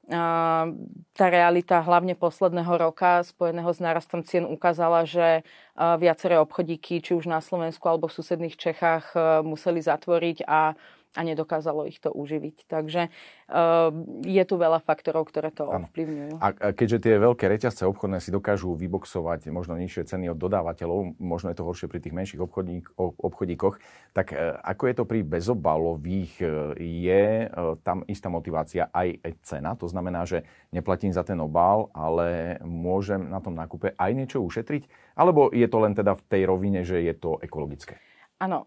tá 0.08 1.26
realita 1.28 1.84
hlavne 1.84 2.16
posledného 2.16 2.72
roka 2.80 3.20
spojeného 3.28 3.68
s 3.68 3.84
nárastom 3.84 4.24
cien 4.24 4.48
ukázala, 4.48 5.04
že 5.04 5.44
viaceré 5.76 6.40
obchodíky, 6.40 7.04
či 7.04 7.12
už 7.12 7.28
na 7.28 7.44
Slovensku 7.44 7.84
alebo 7.92 8.08
v 8.08 8.16
susedných 8.16 8.56
Čechách, 8.56 9.12
museli 9.44 9.84
zatvoriť 9.84 10.48
a 10.48 10.80
a 11.16 11.22
nedokázalo 11.24 11.88
ich 11.88 11.98
to 11.98 12.12
uživiť. 12.12 12.68
Takže 12.68 13.10
uh, 13.10 13.90
je 14.26 14.44
tu 14.44 14.56
veľa 14.60 14.84
faktorov, 14.84 15.30
ktoré 15.32 15.50
to 15.54 15.66
ovplyvňujú. 15.66 16.42
A 16.44 16.74
keďže 16.76 17.08
tie 17.08 17.16
veľké 17.18 17.48
reťazce 17.48 17.88
obchodné 17.88 18.20
si 18.20 18.34
dokážu 18.34 18.76
vyboxovať 18.76 19.50
možno 19.50 19.80
nižšie 19.80 20.10
ceny 20.10 20.34
od 20.34 20.38
dodávateľov, 20.38 21.18
možno 21.18 21.54
je 21.54 21.58
to 21.58 21.68
horšie 21.68 21.88
pri 21.88 22.00
tých 22.04 22.14
menších 22.14 22.42
obchodník, 22.44 22.92
obchodíkoch, 22.98 23.80
tak 24.12 24.36
uh, 24.36 24.60
ako 24.62 24.84
je 24.90 24.96
to 24.98 25.04
pri 25.08 25.20
bezobalových? 25.24 26.34
Uh, 26.42 26.76
je 26.78 27.50
tam 27.82 28.04
istá 28.10 28.28
motivácia 28.28 28.90
aj 28.92 29.22
cena? 29.46 29.74
To 29.78 29.88
znamená, 29.90 30.26
že 30.26 30.44
neplatím 30.74 31.14
za 31.14 31.24
ten 31.24 31.38
obal, 31.40 31.90
ale 31.94 32.58
môžem 32.66 33.30
na 33.30 33.40
tom 33.42 33.54
nákupe 33.54 33.94
aj 33.96 34.12
niečo 34.14 34.40
ušetriť? 34.42 35.16
Alebo 35.18 35.50
je 35.50 35.68
to 35.70 35.78
len 35.82 35.94
teda 35.98 36.14
v 36.14 36.26
tej 36.30 36.42
rovine, 36.46 36.82
že 36.86 37.02
je 37.02 37.14
to 37.18 37.42
ekologické? 37.42 37.98
Áno, 38.38 38.64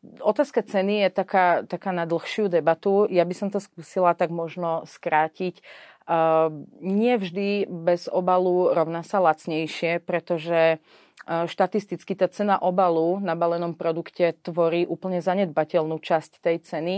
Otázka 0.00 0.64
ceny 0.64 1.04
je 1.04 1.10
taká, 1.12 1.60
taká 1.68 1.92
na 1.92 2.08
dlhšiu 2.08 2.48
debatu. 2.48 3.04
Ja 3.12 3.28
by 3.28 3.34
som 3.36 3.48
to 3.52 3.60
skúsila 3.60 4.16
tak 4.16 4.32
možno 4.32 4.88
skrátiť. 4.88 5.60
Uh, 6.08 6.64
nie 6.80 7.20
vždy 7.20 7.68
bez 7.68 8.08
obalu 8.08 8.72
rovná 8.72 9.04
sa 9.04 9.20
lacnejšie, 9.20 10.00
pretože 10.00 10.80
uh, 10.80 11.44
štatisticky 11.44 12.16
tá 12.16 12.32
cena 12.32 12.56
obalu 12.56 13.20
na 13.20 13.36
balenom 13.36 13.76
produkte 13.76 14.32
tvorí 14.40 14.88
úplne 14.88 15.20
zanedbateľnú 15.20 16.00
časť 16.00 16.40
tej 16.40 16.56
ceny. 16.64 16.96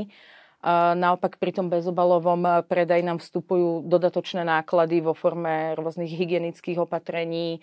Naopak 0.94 1.42
pri 1.42 1.50
tom 1.50 1.66
bezobalovom 1.66 2.62
predaji 2.70 3.02
nám 3.02 3.18
vstupujú 3.18 3.82
dodatočné 3.82 4.46
náklady 4.46 5.02
vo 5.02 5.10
forme 5.10 5.74
rôznych 5.74 6.14
hygienických 6.14 6.78
opatrení, 6.78 7.58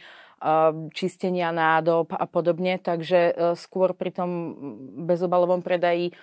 čistenia 0.95 1.51
nádob 1.51 2.15
a 2.15 2.25
podobne. 2.25 2.79
Takže 2.79 3.19
e, 3.19 3.33
skôr 3.59 3.91
pri 3.93 4.15
tom 4.15 4.29
bezobalovom 5.03 5.59
predaji 5.59 6.11
e, 6.11 6.13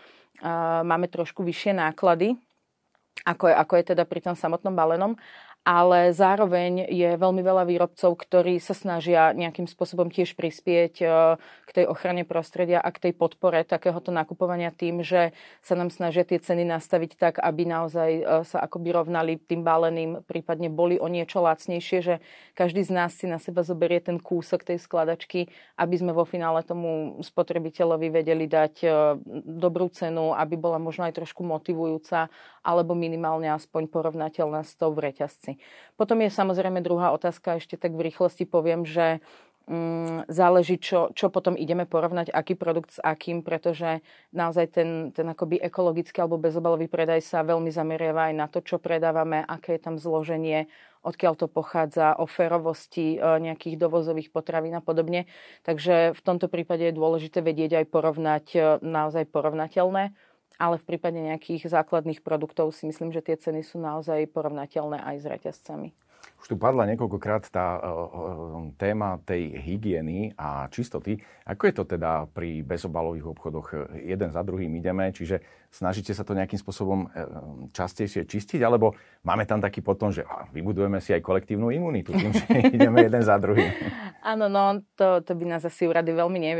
máme 0.82 1.08
trošku 1.12 1.44
vyššie 1.44 1.76
náklady, 1.76 2.36
ako 3.24 3.48
je, 3.48 3.54
ako 3.56 3.72
je 3.76 3.84
teda 3.94 4.04
pri 4.04 4.20
tom 4.20 4.36
samotnom 4.36 4.72
balenom 4.76 5.16
ale 5.66 6.14
zároveň 6.14 6.86
je 6.86 7.18
veľmi 7.18 7.42
veľa 7.42 7.66
výrobcov, 7.66 8.14
ktorí 8.14 8.62
sa 8.62 8.70
snažia 8.70 9.34
nejakým 9.34 9.66
spôsobom 9.66 10.14
tiež 10.14 10.38
prispieť 10.38 10.94
e, 11.02 11.06
k 11.42 11.70
tej 11.74 11.90
ochrane 11.90 12.22
prostredia 12.22 12.78
a 12.78 12.94
k 12.94 13.10
tej 13.10 13.12
podpore 13.18 13.66
takéhoto 13.66 14.14
nakupovania 14.14 14.70
tým, 14.70 15.02
že 15.02 15.34
sa 15.66 15.74
nám 15.74 15.90
snažia 15.90 16.22
tie 16.22 16.38
ceny 16.38 16.62
nastaviť 16.62 17.18
tak, 17.18 17.34
aby 17.42 17.66
naozaj 17.66 18.10
e, 18.14 18.22
sa 18.46 18.62
akoby 18.62 18.94
rovnali 18.94 19.42
tým 19.42 19.66
báleným, 19.66 20.22
prípadne 20.30 20.70
boli 20.70 21.02
o 21.02 21.10
niečo 21.10 21.42
lacnejšie, 21.42 21.98
že 21.98 22.14
každý 22.54 22.86
z 22.86 22.94
nás 22.94 23.18
si 23.18 23.26
na 23.26 23.42
seba 23.42 23.66
zoberie 23.66 23.98
ten 23.98 24.22
kúsok 24.22 24.62
tej 24.62 24.78
skladačky, 24.78 25.50
aby 25.82 25.94
sme 25.98 26.14
vo 26.14 26.22
finále 26.22 26.62
tomu 26.62 27.18
spotrebiteľovi 27.26 28.14
vedeli 28.14 28.46
dať 28.46 28.74
e, 28.86 28.88
dobrú 29.42 29.90
cenu, 29.90 30.30
aby 30.30 30.54
bola 30.54 30.78
možno 30.78 31.10
aj 31.10 31.18
trošku 31.18 31.42
motivujúca, 31.42 32.30
alebo 32.62 32.94
minimálne 32.94 33.50
aspoň 33.50 33.90
porovnateľná 33.90 34.62
s 34.62 34.78
tou 34.78 34.94
v 34.94 35.10
reťazci. 35.10 35.55
Potom 35.96 36.20
je 36.20 36.30
samozrejme 36.30 36.84
druhá 36.84 37.12
otázka, 37.16 37.58
ešte 37.58 37.80
tak 37.80 37.96
v 37.96 38.12
rýchlosti 38.12 38.44
poviem, 38.44 38.84
že 38.84 39.24
mm, 39.66 40.30
záleží, 40.30 40.78
čo, 40.78 41.10
čo 41.12 41.28
potom 41.28 41.58
ideme 41.58 41.84
porovnať, 41.84 42.30
aký 42.30 42.54
produkt 42.54 42.96
s 42.96 42.98
akým, 43.02 43.42
pretože 43.42 44.00
naozaj 44.30 44.66
ten, 44.72 44.88
ten 45.10 45.26
akoby 45.26 45.58
ekologický 45.60 46.22
alebo 46.22 46.40
bezobalový 46.40 46.86
predaj 46.86 47.22
sa 47.22 47.42
veľmi 47.42 47.70
zameriava 47.70 48.30
aj 48.32 48.34
na 48.34 48.46
to, 48.46 48.62
čo 48.62 48.78
predávame, 48.78 49.42
aké 49.42 49.76
je 49.76 49.82
tam 49.82 49.96
zloženie, 49.98 50.70
odkiaľ 51.06 51.34
to 51.38 51.46
pochádza, 51.46 52.18
o 52.18 52.26
ferovosti 52.26 53.14
e, 53.14 53.18
nejakých 53.18 53.78
dovozových 53.78 54.34
potravín 54.34 54.74
a 54.74 54.82
podobne. 54.82 55.30
Takže 55.62 56.14
v 56.14 56.20
tomto 56.22 56.50
prípade 56.50 56.82
je 56.82 56.98
dôležité 56.98 57.42
vedieť 57.42 57.82
aj 57.82 57.86
porovnať 57.90 58.46
e, 58.54 58.58
naozaj 58.82 59.30
porovnateľné 59.30 60.14
ale 60.56 60.80
v 60.80 60.86
prípade 60.94 61.20
nejakých 61.20 61.68
základných 61.68 62.24
produktov 62.24 62.72
si 62.72 62.88
myslím, 62.88 63.12
že 63.12 63.24
tie 63.24 63.36
ceny 63.36 63.60
sú 63.60 63.76
naozaj 63.80 64.28
porovnateľné 64.32 65.00
aj 65.04 65.16
s 65.20 65.24
reťazcami. 65.28 65.88
Už 66.36 66.46
tu 66.52 66.56
padla 66.60 66.86
niekoľkokrát 66.92 67.48
tá 67.48 67.80
uh, 67.80 68.70
téma 68.76 69.18
tej 69.24 69.56
hygieny 69.56 70.36
a 70.36 70.68
čistoty. 70.68 71.18
Ako 71.48 71.62
je 71.68 71.74
to 71.74 71.84
teda 71.86 72.28
pri 72.30 72.60
bezobalových 72.62 73.26
obchodoch? 73.32 73.96
Jeden 73.98 74.30
za 74.30 74.42
druhým 74.44 74.70
ideme, 74.76 75.10
čiže 75.10 75.40
snažíte 75.76 76.16
sa 76.16 76.24
to 76.24 76.32
nejakým 76.32 76.56
spôsobom 76.56 77.12
častejšie 77.76 78.24
čistiť, 78.24 78.60
alebo 78.64 78.96
máme 79.20 79.44
tam 79.44 79.60
taký 79.60 79.84
potom, 79.84 80.08
že 80.08 80.24
vybudujeme 80.56 80.98
si 81.04 81.12
aj 81.12 81.20
kolektívnu 81.20 81.68
imunitu 81.68 82.16
tým, 82.16 82.32
že 82.32 82.44
ideme 82.76 83.04
jeden 83.04 83.20
za 83.20 83.36
druhým. 83.36 83.68
Áno, 84.26 84.50
no 84.50 84.82
to, 84.98 85.22
to 85.22 85.38
by 85.38 85.44
nás 85.46 85.62
asi 85.62 85.86
úrady 85.86 86.10
veľmi 86.10 86.38
ne, 86.42 86.52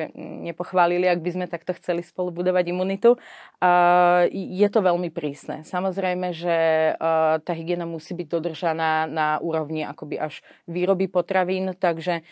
nepochválili, 0.52 1.10
ak 1.10 1.18
by 1.18 1.30
sme 1.34 1.46
takto 1.50 1.74
chceli 1.74 2.04
spolu 2.04 2.30
budovať 2.30 2.70
imunitu. 2.70 3.18
Uh, 3.58 4.28
je 4.30 4.68
to 4.70 4.84
veľmi 4.84 5.10
prísne. 5.10 5.66
Samozrejme, 5.66 6.30
že 6.30 6.56
uh, 6.94 7.42
tá 7.42 7.52
hygiena 7.56 7.88
musí 7.88 8.14
byť 8.14 8.28
dodržaná 8.30 9.10
na 9.10 9.42
úrovni 9.42 9.75
akoby 9.84 10.16
až 10.22 10.40
výroby 10.64 11.10
potravín, 11.10 11.74
takže 11.76 12.22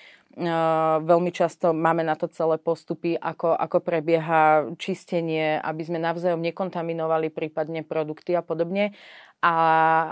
veľmi 1.05 1.31
často 1.31 1.71
máme 1.71 2.03
na 2.03 2.19
to 2.19 2.27
celé 2.27 2.59
postupy, 2.59 3.15
ako, 3.15 3.55
ako 3.55 3.79
prebieha 3.79 4.75
čistenie, 4.83 5.63
aby 5.63 5.83
sme 5.87 6.03
navzájom 6.03 6.43
nekontaminovali 6.43 7.31
prípadne 7.31 7.87
produkty 7.87 8.35
a 8.35 8.43
podobne. 8.43 8.99
A, 9.45 9.55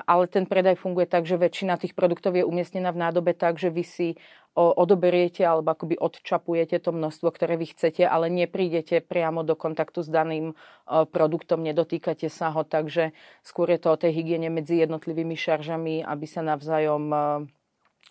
ale 0.04 0.28
ten 0.28 0.44
predaj 0.44 0.76
funguje 0.76 1.08
tak, 1.08 1.24
že 1.24 1.40
väčšina 1.40 1.80
tých 1.80 1.96
produktov 1.96 2.36
je 2.36 2.44
umiestnená 2.44 2.92
v 2.92 3.00
nádobe 3.00 3.32
tak, 3.32 3.56
že 3.56 3.72
vy 3.72 3.82
si 3.82 4.08
odoberiete 4.52 5.44
alebo 5.44 5.72
akoby 5.72 5.96
odčapujete 5.96 6.76
to 6.80 6.92
množstvo, 6.92 7.28
ktoré 7.32 7.56
vy 7.56 7.72
chcete, 7.72 8.04
ale 8.04 8.28
neprídete 8.28 9.00
priamo 9.00 9.44
do 9.44 9.56
kontaktu 9.56 10.04
s 10.04 10.08
daným 10.12 10.52
produktom, 10.86 11.64
nedotýkate 11.64 12.28
sa 12.28 12.52
ho, 12.52 12.60
takže 12.60 13.16
skôr 13.40 13.72
je 13.72 13.80
to 13.80 13.88
o 13.94 14.00
tej 14.00 14.12
hygiene 14.12 14.52
medzi 14.52 14.76
jednotlivými 14.84 15.36
šaržami, 15.36 16.04
aby 16.04 16.26
sa 16.28 16.44
navzájom 16.44 17.04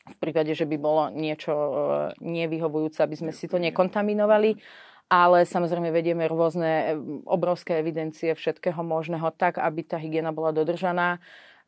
v 0.10 0.18
prípade, 0.18 0.52
že 0.58 0.66
by 0.66 0.78
bolo 0.82 1.14
niečo 1.14 1.54
e, 1.54 1.72
nevyhovujúce, 2.26 3.06
aby 3.06 3.16
sme 3.16 3.32
si 3.36 3.46
to 3.46 3.62
nekontaminovali. 3.62 4.58
Ale 5.12 5.44
samozrejme 5.44 5.92
vedieme 5.92 6.26
rôzne 6.26 6.72
e, 6.72 6.86
obrovské 7.28 7.78
evidencie 7.78 8.34
všetkého 8.34 8.82
možného 8.82 9.30
tak, 9.38 9.62
aby 9.62 9.86
tá 9.86 10.02
hygiena 10.02 10.34
bola 10.34 10.56
dodržaná. 10.56 11.22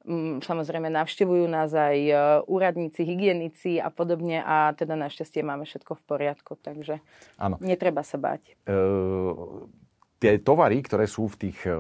Mm, 0.04 0.44
samozrejme 0.44 0.92
navštevujú 0.92 1.48
nás 1.48 1.72
aj 1.72 1.98
e, 1.98 2.16
úradníci, 2.52 3.08
hygienici 3.08 3.80
a 3.80 3.88
podobne 3.88 4.44
a 4.44 4.76
teda 4.76 5.00
našťastie 5.00 5.48
máme 5.48 5.64
všetko 5.64 5.96
v 5.96 6.04
poriadku, 6.04 6.60
takže 6.60 7.00
ano. 7.40 7.56
netreba 7.64 8.04
sa 8.04 8.20
báť. 8.20 8.60
Uh 8.68 9.64
tie 10.24 10.40
tovary, 10.40 10.80
ktoré 10.80 11.04
sú 11.04 11.28
v 11.28 11.36
tých, 11.36 11.68
eh, 11.68 11.76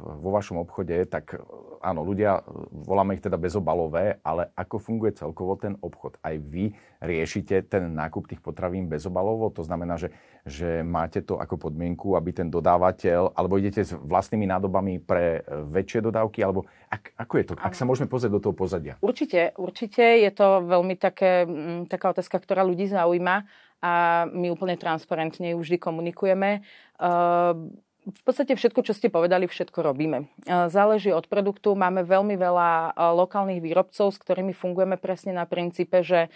vo 0.00 0.30
vašom 0.32 0.64
obchode, 0.64 0.96
tak 1.04 1.36
eh, 1.36 1.40
áno, 1.84 2.00
ľudia, 2.00 2.40
eh, 2.40 2.42
voláme 2.72 3.20
ich 3.20 3.20
teda 3.20 3.36
bezobalové, 3.36 4.16
ale 4.24 4.48
ako 4.56 4.80
funguje 4.80 5.12
celkovo 5.12 5.60
ten 5.60 5.76
obchod? 5.84 6.16
Aj 6.24 6.32
vy 6.32 6.72
riešite 7.04 7.68
ten 7.68 7.92
nákup 7.92 8.24
tých 8.24 8.40
potravín 8.40 8.88
bezobalovo? 8.88 9.52
To 9.52 9.60
znamená, 9.60 10.00
že, 10.00 10.08
že 10.48 10.80
máte 10.80 11.20
to 11.20 11.36
ako 11.36 11.68
podmienku, 11.68 12.16
aby 12.16 12.32
ten 12.32 12.48
dodávateľ, 12.48 13.36
alebo 13.36 13.60
idete 13.60 13.84
s 13.84 13.92
vlastnými 13.92 14.48
nádobami 14.48 15.04
pre 15.04 15.44
väčšie 15.68 16.08
dodávky, 16.08 16.40
alebo 16.40 16.64
ak, 16.88 17.12
ako 17.20 17.34
je 17.36 17.44
to? 17.44 17.54
Ak 17.60 17.76
sa 17.76 17.84
môžeme 17.84 18.08
pozrieť 18.08 18.32
do 18.32 18.42
toho 18.48 18.56
pozadia. 18.56 18.96
Určite, 19.04 19.52
určite. 19.60 20.24
Je 20.24 20.32
to 20.32 20.64
veľmi 20.64 20.96
také, 20.96 21.44
mm, 21.44 21.92
taká 21.92 22.16
otázka, 22.16 22.40
ktorá 22.40 22.64
ľudí 22.64 22.88
zaujíma 22.88 23.44
a 23.78 24.26
my 24.30 24.50
úplne 24.50 24.74
transparentne 24.74 25.54
ju 25.54 25.58
vždy 25.62 25.76
komunikujeme. 25.78 26.66
Ehm, 26.98 27.78
v 28.08 28.22
podstate 28.24 28.56
všetko, 28.56 28.80
čo 28.88 28.96
ste 28.96 29.12
povedali, 29.12 29.44
všetko 29.44 29.84
robíme. 29.84 30.26
Ehm, 30.48 30.72
záleží 30.72 31.12
od 31.12 31.28
produktu. 31.28 31.76
Máme 31.76 32.02
veľmi 32.02 32.34
veľa 32.40 32.70
e, 32.70 32.90
lokálnych 32.96 33.60
výrobcov, 33.60 34.10
s 34.10 34.18
ktorými 34.18 34.56
fungujeme 34.56 34.96
presne 34.96 35.36
na 35.36 35.44
princípe, 35.44 36.00
že 36.00 36.26
e, 36.26 36.28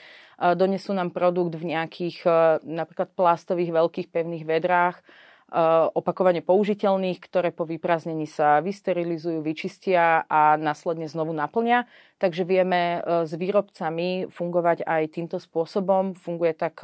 donesú 0.54 0.92
nám 0.92 1.10
produkt 1.10 1.56
v 1.56 1.74
nejakých 1.74 2.18
e, 2.22 2.30
napríklad 2.62 3.16
plastových 3.16 3.72
veľkých 3.72 4.08
pevných 4.12 4.44
vedrách, 4.44 5.00
opakovane 5.92 6.40
použiteľných, 6.40 7.20
ktoré 7.20 7.52
po 7.52 7.68
vyprázdnení 7.68 8.24
sa 8.24 8.64
vysterilizujú, 8.64 9.44
vyčistia 9.44 10.24
a 10.24 10.56
následne 10.56 11.04
znovu 11.12 11.36
naplňa. 11.36 11.84
Takže 12.16 12.48
vieme 12.48 13.04
s 13.04 13.36
výrobcami 13.36 14.32
fungovať 14.32 14.88
aj 14.88 15.12
týmto 15.12 15.36
spôsobom. 15.36 16.16
Funguje 16.16 16.56
tak 16.56 16.80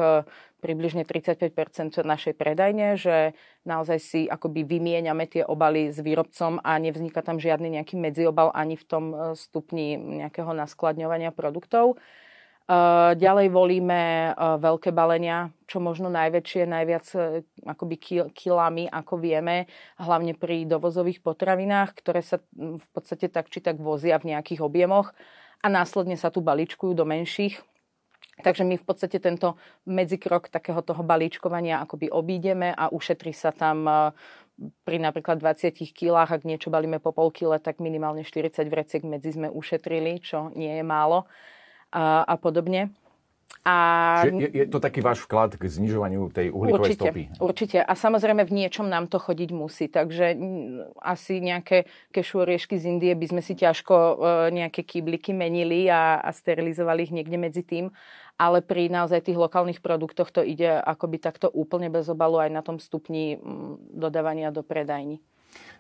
približne 0.59 1.07
35% 1.07 1.55
našej 2.03 2.35
predajne, 2.35 2.99
že 2.99 3.33
naozaj 3.63 3.99
si 4.03 4.21
akoby 4.27 4.67
vymieňame 4.67 5.31
tie 5.31 5.47
obaly 5.47 5.95
s 5.95 6.03
výrobcom 6.03 6.59
a 6.61 6.77
nevzniká 6.77 7.23
tam 7.23 7.39
žiadny 7.39 7.81
nejaký 7.81 7.95
medziobal 7.97 8.51
ani 8.53 8.75
v 8.75 8.85
tom 8.85 9.05
stupni 9.39 9.95
nejakého 9.97 10.51
naskladňovania 10.53 11.31
produktov. 11.31 11.97
Eh, 12.69 13.11
ďalej 13.17 13.49
volíme 13.49 14.29
eh, 14.29 14.33
veľké 14.37 14.93
balenia, 14.93 15.49
čo 15.65 15.81
možno 15.81 16.13
najväčšie, 16.13 16.69
najviac 16.69 17.07
akoby 17.65 17.97
kilami, 18.37 18.85
ako 18.85 19.17
vieme, 19.17 19.65
hlavne 19.97 20.37
pri 20.37 20.69
dovozových 20.69 21.25
potravinách, 21.25 21.97
ktoré 21.97 22.21
sa 22.21 22.45
v 22.53 22.87
podstate 22.93 23.33
tak 23.33 23.49
či 23.49 23.65
tak 23.65 23.81
vozia 23.81 24.21
v 24.21 24.37
nejakých 24.37 24.61
objemoch 24.61 25.17
a 25.65 25.67
následne 25.73 26.21
sa 26.21 26.29
tu 26.29 26.45
balíčkujú 26.45 26.93
do 26.93 27.09
menších. 27.09 27.57
Takže 28.39 28.63
my 28.63 28.79
v 28.79 28.87
podstate 28.87 29.19
tento 29.19 29.59
medzikrok 29.83 30.47
takého 30.47 30.79
toho 30.87 31.03
balíčkovania 31.03 31.83
akoby 31.83 32.07
obídeme 32.07 32.71
a 32.71 32.87
ušetrí 32.87 33.35
sa 33.35 33.51
tam 33.51 33.83
pri 34.59 34.99
napríklad 34.99 35.39
20 35.39 35.75
kilách, 35.95 36.31
ak 36.35 36.43
niečo 36.43 36.71
balíme 36.71 36.99
po 36.99 37.15
pol 37.15 37.31
kile, 37.31 37.63
tak 37.63 37.79
minimálne 37.79 38.27
40 38.27 38.67
vreciek 38.67 39.03
medzi 39.07 39.35
sme 39.35 39.51
ušetrili, 39.51 40.19
čo 40.19 40.51
nie 40.59 40.71
je 40.71 40.85
málo 40.87 41.31
a, 41.95 42.27
a 42.27 42.35
podobne. 42.39 42.91
A... 43.69 44.25
je, 44.25 44.49
je 44.49 44.65
to 44.65 44.81
taký 44.81 45.05
váš 45.05 45.21
vklad 45.29 45.61
k 45.61 45.69
znižovaniu 45.69 46.33
tej 46.33 46.49
uhlíkovej 46.49 46.97
určite, 46.97 47.05
stopy? 47.05 47.23
Určite. 47.37 47.79
A 47.85 47.93
samozrejme 47.93 48.49
v 48.49 48.65
niečom 48.65 48.89
nám 48.89 49.13
to 49.13 49.21
chodiť 49.21 49.51
musí. 49.53 49.93
Takže 49.93 50.41
asi 51.05 51.45
nejaké 51.45 51.85
kešu 52.09 52.49
oriešky 52.49 52.81
z 52.81 52.89
Indie 52.89 53.13
by 53.13 53.27
sme 53.29 53.43
si 53.45 53.53
ťažko 53.53 53.95
e, 53.95 54.15
nejaké 54.57 54.89
kýbliky 54.89 55.37
menili 55.37 55.85
a, 55.93 56.17
a 56.17 56.33
sterilizovali 56.33 57.09
ich 57.09 57.13
niekde 57.13 57.37
medzi 57.37 57.61
tým. 57.61 57.93
Ale 58.41 58.65
pri 58.65 58.89
naozaj 58.89 59.29
tých 59.29 59.37
lokálnych 59.37 59.85
produktoch 59.85 60.33
to 60.33 60.41
ide 60.41 60.81
akoby 60.81 61.21
takto 61.21 61.53
úplne 61.53 61.93
bez 61.93 62.09
obalu 62.09 62.49
aj 62.49 62.51
na 62.55 62.63
tom 62.65 62.81
stupni 62.81 63.37
dodávania 63.93 64.49
do 64.49 64.65
predajní. 64.65 65.21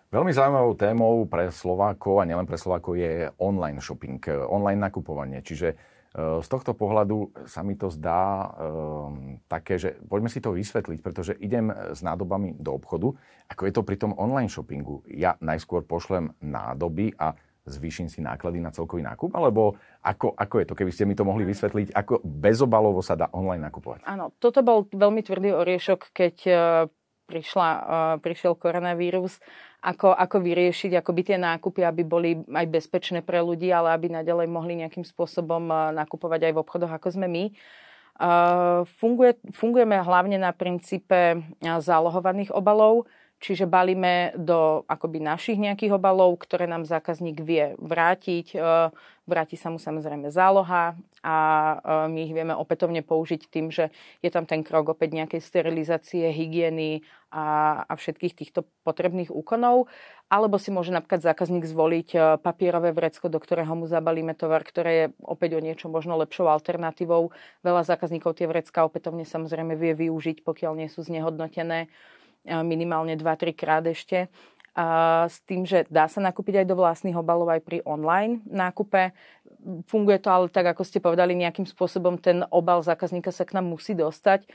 Veľmi 0.08 0.32
zaujímavou 0.32 0.72
témou 0.72 1.14
pre 1.28 1.52
Slovákov 1.52 2.20
a 2.20 2.26
nielen 2.26 2.48
pre 2.48 2.56
Slovákov 2.56 2.96
je 2.96 3.28
online 3.38 3.78
shopping, 3.78 4.18
online 4.48 4.80
nakupovanie. 4.80 5.44
Čiže 5.44 5.97
z 6.18 6.48
tohto 6.50 6.74
pohľadu 6.74 7.46
sa 7.46 7.62
mi 7.62 7.78
to 7.78 7.94
zdá 7.94 8.50
um, 8.50 9.38
také, 9.46 9.78
že 9.78 9.94
poďme 10.10 10.26
si 10.26 10.42
to 10.42 10.50
vysvetliť, 10.50 10.98
pretože 10.98 11.38
idem 11.38 11.70
s 11.70 12.02
nádobami 12.02 12.58
do 12.58 12.74
obchodu, 12.74 13.14
ako 13.46 13.62
je 13.62 13.72
to 13.72 13.82
pri 13.86 13.96
tom 14.02 14.18
online 14.18 14.50
shoppingu. 14.50 15.06
Ja 15.06 15.38
najskôr 15.38 15.86
pošlem 15.86 16.34
nádoby 16.42 17.14
a 17.14 17.38
zvýšim 17.68 18.08
si 18.08 18.24
náklady 18.24 18.64
na 18.64 18.72
celkový 18.72 19.04
nákup, 19.04 19.36
alebo 19.36 19.76
ako, 20.00 20.32
ako 20.34 20.54
je 20.58 20.66
to, 20.66 20.74
keby 20.74 20.90
ste 20.90 21.04
mi 21.04 21.14
to 21.14 21.28
mohli 21.28 21.44
vysvetliť, 21.44 21.92
ako 21.92 22.24
bezobalovo 22.24 23.04
sa 23.04 23.14
dá 23.14 23.28
online 23.30 23.68
nakupovať? 23.68 24.08
Áno, 24.08 24.32
toto 24.40 24.64
bol 24.64 24.88
veľmi 24.88 25.20
tvrdý 25.20 25.52
oriešok, 25.52 26.10
keď 26.16 26.36
prišla, 27.28 27.68
prišiel 28.24 28.56
koronavírus 28.56 29.36
ako, 29.78 30.10
ako 30.10 30.36
vyriešiť 30.42 30.98
akoby 30.98 31.22
tie 31.32 31.38
nákupy, 31.38 31.86
aby 31.86 32.02
boli 32.02 32.30
aj 32.50 32.66
bezpečné 32.66 33.22
pre 33.22 33.38
ľudí, 33.38 33.70
ale 33.70 33.94
aby 33.94 34.10
naďalej 34.10 34.50
mohli 34.50 34.82
nejakým 34.82 35.06
spôsobom 35.06 35.70
eh, 35.70 35.78
nakupovať 35.94 36.50
aj 36.50 36.52
v 36.54 36.62
obchodoch, 36.62 36.92
ako 36.92 37.08
sme 37.14 37.28
my. 37.30 37.44
Uh, 38.18 38.82
funguje, 38.98 39.38
fungujeme 39.54 39.94
hlavne 40.02 40.42
na 40.42 40.50
princípe 40.50 41.38
eh, 41.38 41.42
zálohovaných 41.62 42.50
obalov, 42.50 43.06
čiže 43.38 43.70
balíme 43.70 44.34
do 44.34 44.82
akoby 44.90 45.22
našich 45.22 45.58
nejakých 45.58 45.96
obalov, 45.96 46.38
ktoré 46.42 46.66
nám 46.66 46.84
zákazník 46.84 47.42
vie 47.42 47.74
vrátiť. 47.78 48.46
Uh, 48.54 48.90
vráti 49.28 49.60
sa 49.60 49.68
mu 49.68 49.76
samozrejme 49.76 50.32
záloha 50.32 50.96
a 51.20 51.36
my 52.08 52.20
ich 52.24 52.32
vieme 52.32 52.56
opätovne 52.56 53.04
použiť 53.04 53.52
tým, 53.52 53.68
že 53.68 53.92
je 54.24 54.30
tam 54.32 54.48
ten 54.48 54.64
krok 54.64 54.96
opäť 54.96 55.12
nejakej 55.12 55.44
sterilizácie, 55.44 56.32
hygieny 56.32 57.04
a, 57.28 57.78
a 57.84 57.92
všetkých 57.92 58.32
týchto 58.32 58.64
potrebných 58.88 59.28
úkonov. 59.28 59.92
Alebo 60.32 60.56
si 60.56 60.72
môže 60.72 60.92
napríklad 60.92 61.24
zákazník 61.24 61.64
zvoliť 61.64 62.08
e, 62.12 62.18
papierové 62.40 62.92
vrecko, 62.92 63.32
do 63.32 63.40
ktorého 63.40 63.72
mu 63.72 63.88
zabalíme 63.88 64.36
tovar, 64.36 64.60
ktoré 64.60 64.92
je 64.92 65.06
opäť 65.24 65.56
o 65.56 65.60
niečo 65.64 65.88
možno 65.88 66.20
lepšou 66.20 66.52
alternatívou. 66.52 67.32
Veľa 67.64 67.88
zákazníkov 67.88 68.36
tie 68.36 68.44
vrecka 68.44 68.84
opätovne 68.84 69.24
samozrejme 69.24 69.72
vie 69.76 69.96
využiť, 69.96 70.44
pokiaľ 70.44 70.72
nie 70.84 70.88
sú 70.92 71.00
znehodnotené 71.00 71.88
e, 71.88 72.17
minimálne 72.64 73.14
2-3 73.14 73.52
krát 73.52 73.84
ešte. 73.84 74.32
A 74.78 75.26
s 75.26 75.42
tým, 75.42 75.66
že 75.66 75.90
dá 75.90 76.06
sa 76.06 76.22
nakúpiť 76.22 76.62
aj 76.62 76.66
do 76.70 76.78
vlastných 76.78 77.18
obalov 77.18 77.50
aj 77.50 77.66
pri 77.66 77.82
online 77.82 78.46
nákupe. 78.46 79.10
Funguje 79.90 80.22
to 80.22 80.30
ale 80.30 80.46
tak, 80.46 80.70
ako 80.70 80.86
ste 80.86 81.02
povedali, 81.02 81.34
nejakým 81.34 81.66
spôsobom 81.66 82.14
ten 82.14 82.46
obal 82.54 82.78
zákazníka 82.78 83.34
sa 83.34 83.42
k 83.42 83.58
nám 83.58 83.66
musí 83.74 83.98
dostať 83.98 84.46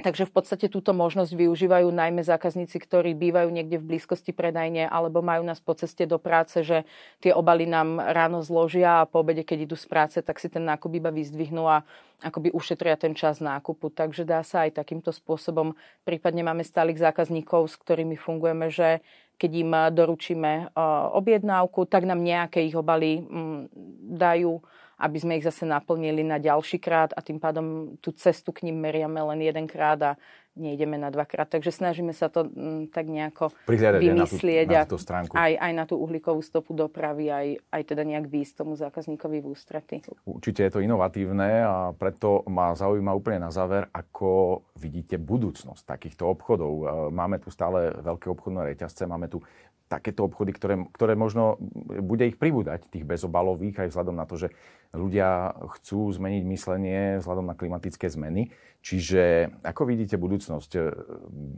Takže 0.00 0.24
v 0.24 0.32
podstate 0.32 0.66
túto 0.72 0.96
možnosť 0.96 1.36
využívajú 1.36 1.92
najmä 1.92 2.24
zákazníci, 2.24 2.80
ktorí 2.80 3.12
bývajú 3.12 3.52
niekde 3.52 3.76
v 3.76 3.94
blízkosti 3.94 4.32
predajne 4.32 4.88
alebo 4.88 5.20
majú 5.20 5.44
nás 5.44 5.60
po 5.60 5.76
ceste 5.76 6.08
do 6.08 6.16
práce, 6.16 6.64
že 6.64 6.88
tie 7.20 7.36
obaly 7.36 7.68
nám 7.68 8.00
ráno 8.00 8.40
zložia 8.40 9.04
a 9.04 9.08
po 9.08 9.20
obede, 9.20 9.44
keď 9.44 9.68
idú 9.70 9.76
z 9.76 9.86
práce, 9.86 10.16
tak 10.24 10.40
si 10.40 10.48
ten 10.48 10.64
nákup 10.64 10.90
iba 10.96 11.12
vyzdvihnú 11.12 11.68
a 11.68 11.84
akoby 12.24 12.52
ušetria 12.52 12.96
ten 12.96 13.12
čas 13.12 13.44
nákupu. 13.44 13.92
Takže 13.92 14.24
dá 14.24 14.40
sa 14.40 14.64
aj 14.64 14.80
takýmto 14.80 15.12
spôsobom. 15.12 15.76
Prípadne 16.08 16.44
máme 16.44 16.64
stálych 16.64 17.00
zákazníkov, 17.00 17.68
s 17.68 17.76
ktorými 17.76 18.16
fungujeme, 18.16 18.72
že 18.72 19.04
keď 19.40 19.50
im 19.56 19.72
doručíme 19.96 20.76
objednávku, 21.16 21.88
tak 21.88 22.04
nám 22.04 22.20
nejaké 22.20 22.60
ich 22.60 22.76
obaly 22.76 23.24
mm, 23.24 23.72
dajú 24.20 24.60
aby 25.00 25.16
sme 25.16 25.40
ich 25.40 25.48
zase 25.48 25.64
naplnili 25.64 26.20
na 26.20 26.36
ďalší 26.36 26.76
krát 26.76 27.16
a 27.16 27.24
tým 27.24 27.40
pádom 27.40 27.96
tú 28.04 28.12
cestu 28.12 28.52
k 28.52 28.68
ním 28.68 28.76
meriame 28.84 29.18
len 29.24 29.40
jedenkrát 29.40 29.98
a 30.04 30.12
nejdeme 30.58 30.98
na 30.98 31.08
dvakrát. 31.08 31.48
Takže 31.48 31.70
snažíme 31.70 32.10
sa 32.12 32.26
to 32.28 32.50
m, 32.50 32.50
mm, 32.50 32.82
tak 32.90 33.06
nejako 33.06 33.54
vymyslieť 33.66 34.68
na 34.68 34.84
tú, 34.84 34.98
na 34.98 35.02
stránku. 35.02 35.32
Aj, 35.32 35.52
aj 35.54 35.72
na 35.72 35.84
tú 35.86 35.96
uhlíkovú 35.96 36.42
stopu 36.42 36.74
dopravy, 36.74 37.30
aj, 37.30 37.46
aj 37.70 37.82
teda 37.86 38.02
nejak 38.02 38.26
výsť 38.26 38.66
tomu 38.66 38.74
zákazníkovi 38.74 39.38
v 39.40 39.46
ústrety. 39.46 39.96
Určite 40.26 40.66
je 40.66 40.72
to 40.74 40.84
inovatívne 40.84 41.64
a 41.64 41.76
preto 41.94 42.42
ma 42.50 42.74
zaujíma 42.74 43.14
úplne 43.14 43.46
na 43.46 43.50
záver, 43.54 43.86
ako 43.94 44.62
vidíte 44.76 45.16
budúcnosť 45.16 45.86
takýchto 45.86 46.26
obchodov. 46.28 46.72
E, 46.74 46.84
máme 47.14 47.38
tu 47.38 47.48
stále 47.48 47.94
veľké 48.02 48.26
obchodné 48.28 48.74
reťazce, 48.74 49.06
máme 49.06 49.30
tu 49.30 49.40
takéto 49.90 50.22
obchody, 50.22 50.54
ktoré, 50.54 50.86
ktoré 50.94 51.18
možno 51.18 51.58
bude 51.98 52.22
ich 52.30 52.38
pribúdať, 52.38 52.86
tých 52.86 53.02
bezobalových, 53.02 53.82
aj 53.82 53.88
vzhľadom 53.90 54.14
na 54.14 54.22
to, 54.22 54.38
že 54.38 54.48
ľudia 54.94 55.50
chcú 55.78 56.14
zmeniť 56.14 56.42
myslenie 56.46 57.00
vzhľadom 57.18 57.50
na 57.50 57.58
klimatické 57.58 58.06
zmeny. 58.06 58.54
Čiže 58.80 59.50
ako 59.66 59.90
vidíte 59.90 60.14
budúcnosť? 60.14 60.70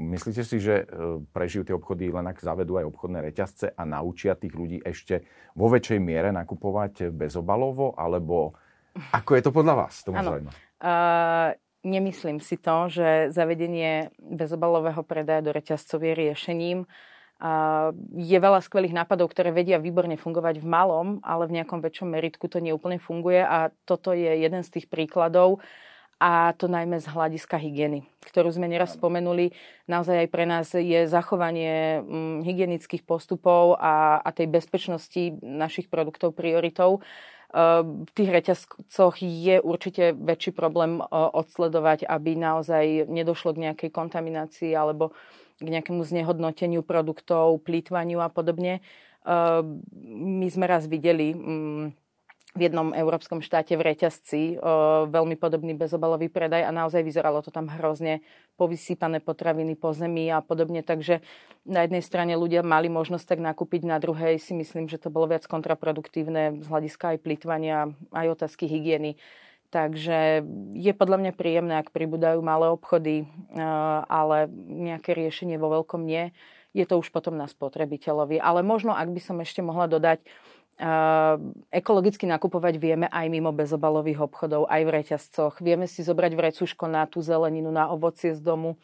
Myslíte 0.00 0.42
si, 0.42 0.56
že 0.58 0.82
e, 0.82 0.84
prežijú 1.30 1.68
tie 1.68 1.76
obchody 1.76 2.10
len 2.10 2.26
ak 2.26 2.40
zavedú 2.40 2.80
aj 2.80 2.88
obchodné 2.88 3.20
reťazce 3.20 3.76
a 3.76 3.82
naučia 3.84 4.34
tých 4.34 4.56
ľudí 4.56 4.80
ešte 4.80 5.28
vo 5.52 5.68
väčšej 5.68 6.00
miere 6.00 6.32
nakupovať 6.32 7.12
bezobalovo? 7.12 7.94
Alebo 7.94 8.56
ako 9.12 9.30
je 9.36 9.42
to 9.44 9.52
podľa 9.52 9.74
vás? 9.86 9.94
To 10.08 10.10
uh, 10.12 11.54
nemyslím 11.86 12.42
si 12.42 12.56
to, 12.58 12.88
že 12.88 13.30
zavedenie 13.30 14.10
bezobalového 14.18 15.00
predaja 15.06 15.40
do 15.44 15.52
reťazcov 15.54 16.02
je 16.02 16.12
riešením 16.16 16.78
je 18.14 18.38
veľa 18.38 18.62
skvelých 18.62 18.94
nápadov, 18.94 19.34
ktoré 19.34 19.50
vedia 19.50 19.82
výborne 19.82 20.14
fungovať 20.14 20.62
v 20.62 20.66
malom, 20.66 21.08
ale 21.26 21.50
v 21.50 21.58
nejakom 21.58 21.82
väčšom 21.82 22.14
meritku 22.14 22.46
to 22.46 22.62
neúplne 22.62 23.02
funguje 23.02 23.42
a 23.42 23.74
toto 23.82 24.14
je 24.14 24.30
jeden 24.38 24.62
z 24.62 24.78
tých 24.78 24.86
príkladov 24.86 25.58
a 26.22 26.54
to 26.54 26.70
najmä 26.70 27.02
z 27.02 27.10
hľadiska 27.10 27.58
hygieny, 27.58 28.06
ktorú 28.22 28.54
sme 28.54 28.70
neraz 28.70 28.94
spomenuli. 28.94 29.50
Naozaj 29.90 30.22
aj 30.22 30.28
pre 30.30 30.46
nás 30.46 30.70
je 30.70 31.10
zachovanie 31.10 31.98
mm, 31.98 32.46
hygienických 32.46 33.02
postupov 33.02 33.74
a, 33.82 34.22
a 34.22 34.30
tej 34.30 34.46
bezpečnosti 34.46 35.42
našich 35.42 35.90
produktov 35.90 36.38
prioritou. 36.38 37.02
V 37.52 38.10
tých 38.16 38.30
reťazcoch 38.32 39.20
je 39.20 39.60
určite 39.60 40.16
väčší 40.16 40.56
problém 40.56 41.04
odsledovať, 41.12 42.08
aby 42.08 42.32
naozaj 42.32 43.10
nedošlo 43.12 43.52
k 43.52 43.68
nejakej 43.68 43.90
kontaminácii 43.92 44.72
alebo 44.72 45.12
k 45.62 45.72
nejakému 45.78 46.02
znehodnoteniu 46.02 46.82
produktov, 46.82 47.62
plýtvaniu 47.62 48.18
a 48.18 48.28
podobne. 48.28 48.82
Ehm, 49.22 49.86
my 50.42 50.46
sme 50.50 50.66
raz 50.66 50.90
videli 50.90 51.32
mm, 51.32 51.84
v 52.52 52.60
jednom 52.68 52.92
európskom 52.92 53.40
štáte 53.40 53.72
v 53.80 53.92
reťazci 53.92 54.60
veľmi 55.08 55.40
podobný 55.40 55.72
bezobalový 55.72 56.28
predaj 56.28 56.68
a 56.68 56.70
naozaj 56.70 57.00
vyzeralo 57.00 57.40
to 57.40 57.48
tam 57.48 57.72
hrozne 57.72 58.20
povysýpané 58.60 59.24
potraviny 59.24 59.72
po 59.72 59.96
zemi 59.96 60.28
a 60.28 60.44
podobne. 60.44 60.84
Takže 60.84 61.24
na 61.64 61.88
jednej 61.88 62.04
strane 62.04 62.36
ľudia 62.36 62.60
mali 62.60 62.92
možnosť 62.92 63.24
tak 63.24 63.40
nakúpiť, 63.40 63.88
na 63.88 63.96
druhej 63.96 64.36
si 64.36 64.52
myslím, 64.52 64.84
že 64.84 65.00
to 65.00 65.08
bolo 65.08 65.32
viac 65.32 65.48
kontraproduktívne 65.48 66.60
z 66.60 66.66
hľadiska 66.68 67.16
aj 67.16 67.18
plýtvania, 67.24 67.88
aj 68.12 68.26
otázky 68.36 68.68
hygieny. 68.68 69.16
Takže 69.72 70.44
je 70.76 70.92
podľa 70.92 71.16
mňa 71.16 71.32
príjemné, 71.32 71.80
ak 71.80 71.96
pribúdajú 71.96 72.44
malé 72.44 72.68
obchody, 72.68 73.24
ale 74.04 74.44
nejaké 74.68 75.16
riešenie 75.16 75.56
vo 75.56 75.80
veľkom 75.80 76.04
nie. 76.04 76.36
Je 76.76 76.84
to 76.84 77.00
už 77.00 77.08
potom 77.08 77.40
na 77.40 77.48
spotrebiteľovi. 77.48 78.36
Ale 78.36 78.60
možno, 78.60 78.92
ak 78.92 79.08
by 79.08 79.20
som 79.24 79.40
ešte 79.40 79.64
mohla 79.64 79.88
dodať, 79.88 80.28
ekologicky 81.72 82.28
nakupovať 82.28 82.76
vieme 82.76 83.06
aj 83.08 83.32
mimo 83.32 83.48
bezobalových 83.48 84.24
obchodov, 84.28 84.68
aj 84.68 84.82
v 84.84 84.92
reťazcoch. 84.92 85.54
Vieme 85.64 85.88
si 85.88 86.04
zobrať 86.04 86.32
vrecuško 86.36 86.84
na 86.92 87.08
tú 87.08 87.24
zeleninu, 87.24 87.72
na 87.72 87.88
ovocie 87.88 88.36
z 88.36 88.44
domu. 88.44 88.76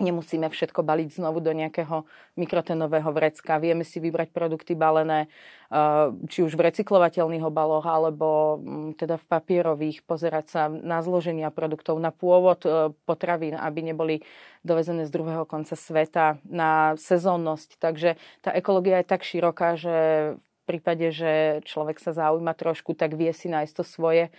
Nemusíme 0.00 0.48
všetko 0.48 0.80
baliť 0.80 1.20
znovu 1.20 1.44
do 1.44 1.52
nejakého 1.52 2.08
mikrotenového 2.40 3.12
vrecka. 3.12 3.60
Vieme 3.60 3.84
si 3.84 4.00
vybrať 4.00 4.32
produkty 4.32 4.72
balené 4.72 5.28
či 6.26 6.42
už 6.42 6.58
v 6.58 6.66
recyklovateľných 6.66 7.46
obaloch, 7.46 7.86
alebo 7.86 8.58
mm, 8.58 8.98
teda 8.98 9.22
v 9.22 9.28
papierových, 9.30 10.02
pozerať 10.02 10.46
sa 10.50 10.62
na 10.66 10.98
zloženia 10.98 11.46
produktov, 11.54 12.02
na 12.02 12.10
pôvod 12.10 12.66
e, 12.66 12.90
potravín, 13.06 13.54
aby 13.54 13.78
neboli 13.86 14.26
dovezené 14.66 15.06
z 15.06 15.14
druhého 15.14 15.46
konca 15.46 15.78
sveta, 15.78 16.42
na 16.42 16.98
sezónnosť. 16.98 17.78
Takže 17.78 18.18
tá 18.42 18.50
ekológia 18.50 18.98
je 18.98 19.14
tak 19.14 19.22
široká, 19.22 19.78
že 19.78 19.94
v 20.34 20.62
prípade, 20.66 21.14
že 21.14 21.62
človek 21.70 22.02
sa 22.02 22.10
zaujíma 22.10 22.50
trošku, 22.58 22.98
tak 22.98 23.14
vie 23.14 23.30
si 23.30 23.46
nájsť 23.46 23.74
to 23.78 23.84
svoje, 23.86 24.34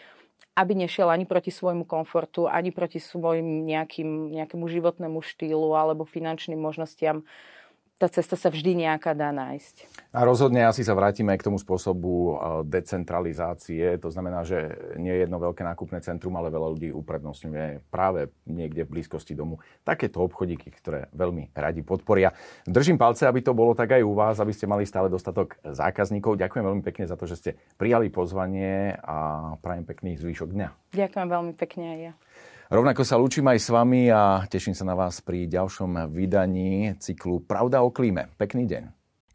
aby 0.52 0.76
nešiel 0.76 1.08
ani 1.08 1.24
proti 1.24 1.52
svojmu 1.52 1.88
komfortu, 1.88 2.48
ani 2.48 2.76
proti 2.76 3.00
svojim 3.00 3.64
nejakým, 3.64 4.36
nejakému 4.36 4.66
životnému 4.68 5.24
štýlu 5.24 5.72
alebo 5.76 6.04
finančným 6.04 6.60
možnostiam 6.60 7.24
tá 8.02 8.10
cesta 8.10 8.34
sa 8.34 8.50
vždy 8.50 8.82
nejaká 8.82 9.14
dá 9.14 9.30
nájsť. 9.30 10.10
A 10.10 10.26
rozhodne 10.26 10.66
asi 10.66 10.82
sa 10.82 10.98
vrátime 10.98 11.38
k 11.38 11.46
tomu 11.46 11.62
spôsobu 11.62 12.10
e, 12.10 12.34
decentralizácie. 12.66 14.02
To 14.02 14.10
znamená, 14.10 14.42
že 14.42 14.74
nie 14.98 15.14
je 15.14 15.30
jedno 15.30 15.38
veľké 15.38 15.62
nákupné 15.62 16.02
centrum, 16.02 16.34
ale 16.34 16.50
veľa 16.50 16.74
ľudí 16.74 16.90
uprednostňuje 16.90 17.94
práve 17.94 18.34
niekde 18.50 18.90
v 18.90 18.98
blízkosti 18.98 19.38
domu 19.38 19.62
takéto 19.86 20.26
obchodíky, 20.26 20.74
ktoré 20.74 21.14
veľmi 21.14 21.54
radi 21.54 21.86
podporia. 21.86 22.34
Držím 22.66 22.98
palce, 22.98 23.30
aby 23.30 23.46
to 23.46 23.54
bolo 23.54 23.78
tak 23.78 23.94
aj 23.94 24.02
u 24.02 24.18
vás, 24.18 24.42
aby 24.42 24.50
ste 24.50 24.66
mali 24.66 24.90
stále 24.90 25.06
dostatok 25.06 25.62
zákazníkov. 25.62 26.42
Ďakujem 26.42 26.66
veľmi 26.66 26.82
pekne 26.82 27.06
za 27.06 27.14
to, 27.14 27.30
že 27.30 27.38
ste 27.38 27.52
prijali 27.78 28.10
pozvanie 28.10 28.98
a 28.98 29.54
prajem 29.62 29.86
pekný 29.86 30.18
zvyšok 30.18 30.50
dňa. 30.50 30.98
Ďakujem 30.98 31.28
veľmi 31.30 31.54
pekne 31.54 31.86
aj 31.86 32.00
ja. 32.02 32.14
Rovnako 32.72 33.04
sa 33.04 33.20
lúčim 33.20 33.44
aj 33.52 33.60
s 33.60 33.68
vami 33.68 34.08
a 34.08 34.48
teším 34.48 34.72
sa 34.72 34.88
na 34.88 34.96
vás 34.96 35.20
pri 35.20 35.44
ďalšom 35.44 36.08
vydaní 36.08 36.96
cyklu 37.04 37.44
Pravda 37.44 37.84
o 37.84 37.92
klíme. 37.92 38.32
Pekný 38.40 38.64
deň. 38.64 38.84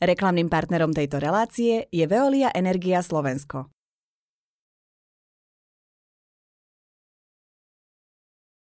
Reklamným 0.00 0.48
partnerom 0.48 0.96
tejto 0.96 1.20
relácie 1.20 1.84
je 1.92 2.04
Veolia 2.08 2.48
Energia 2.56 3.04
Slovensko. 3.04 3.75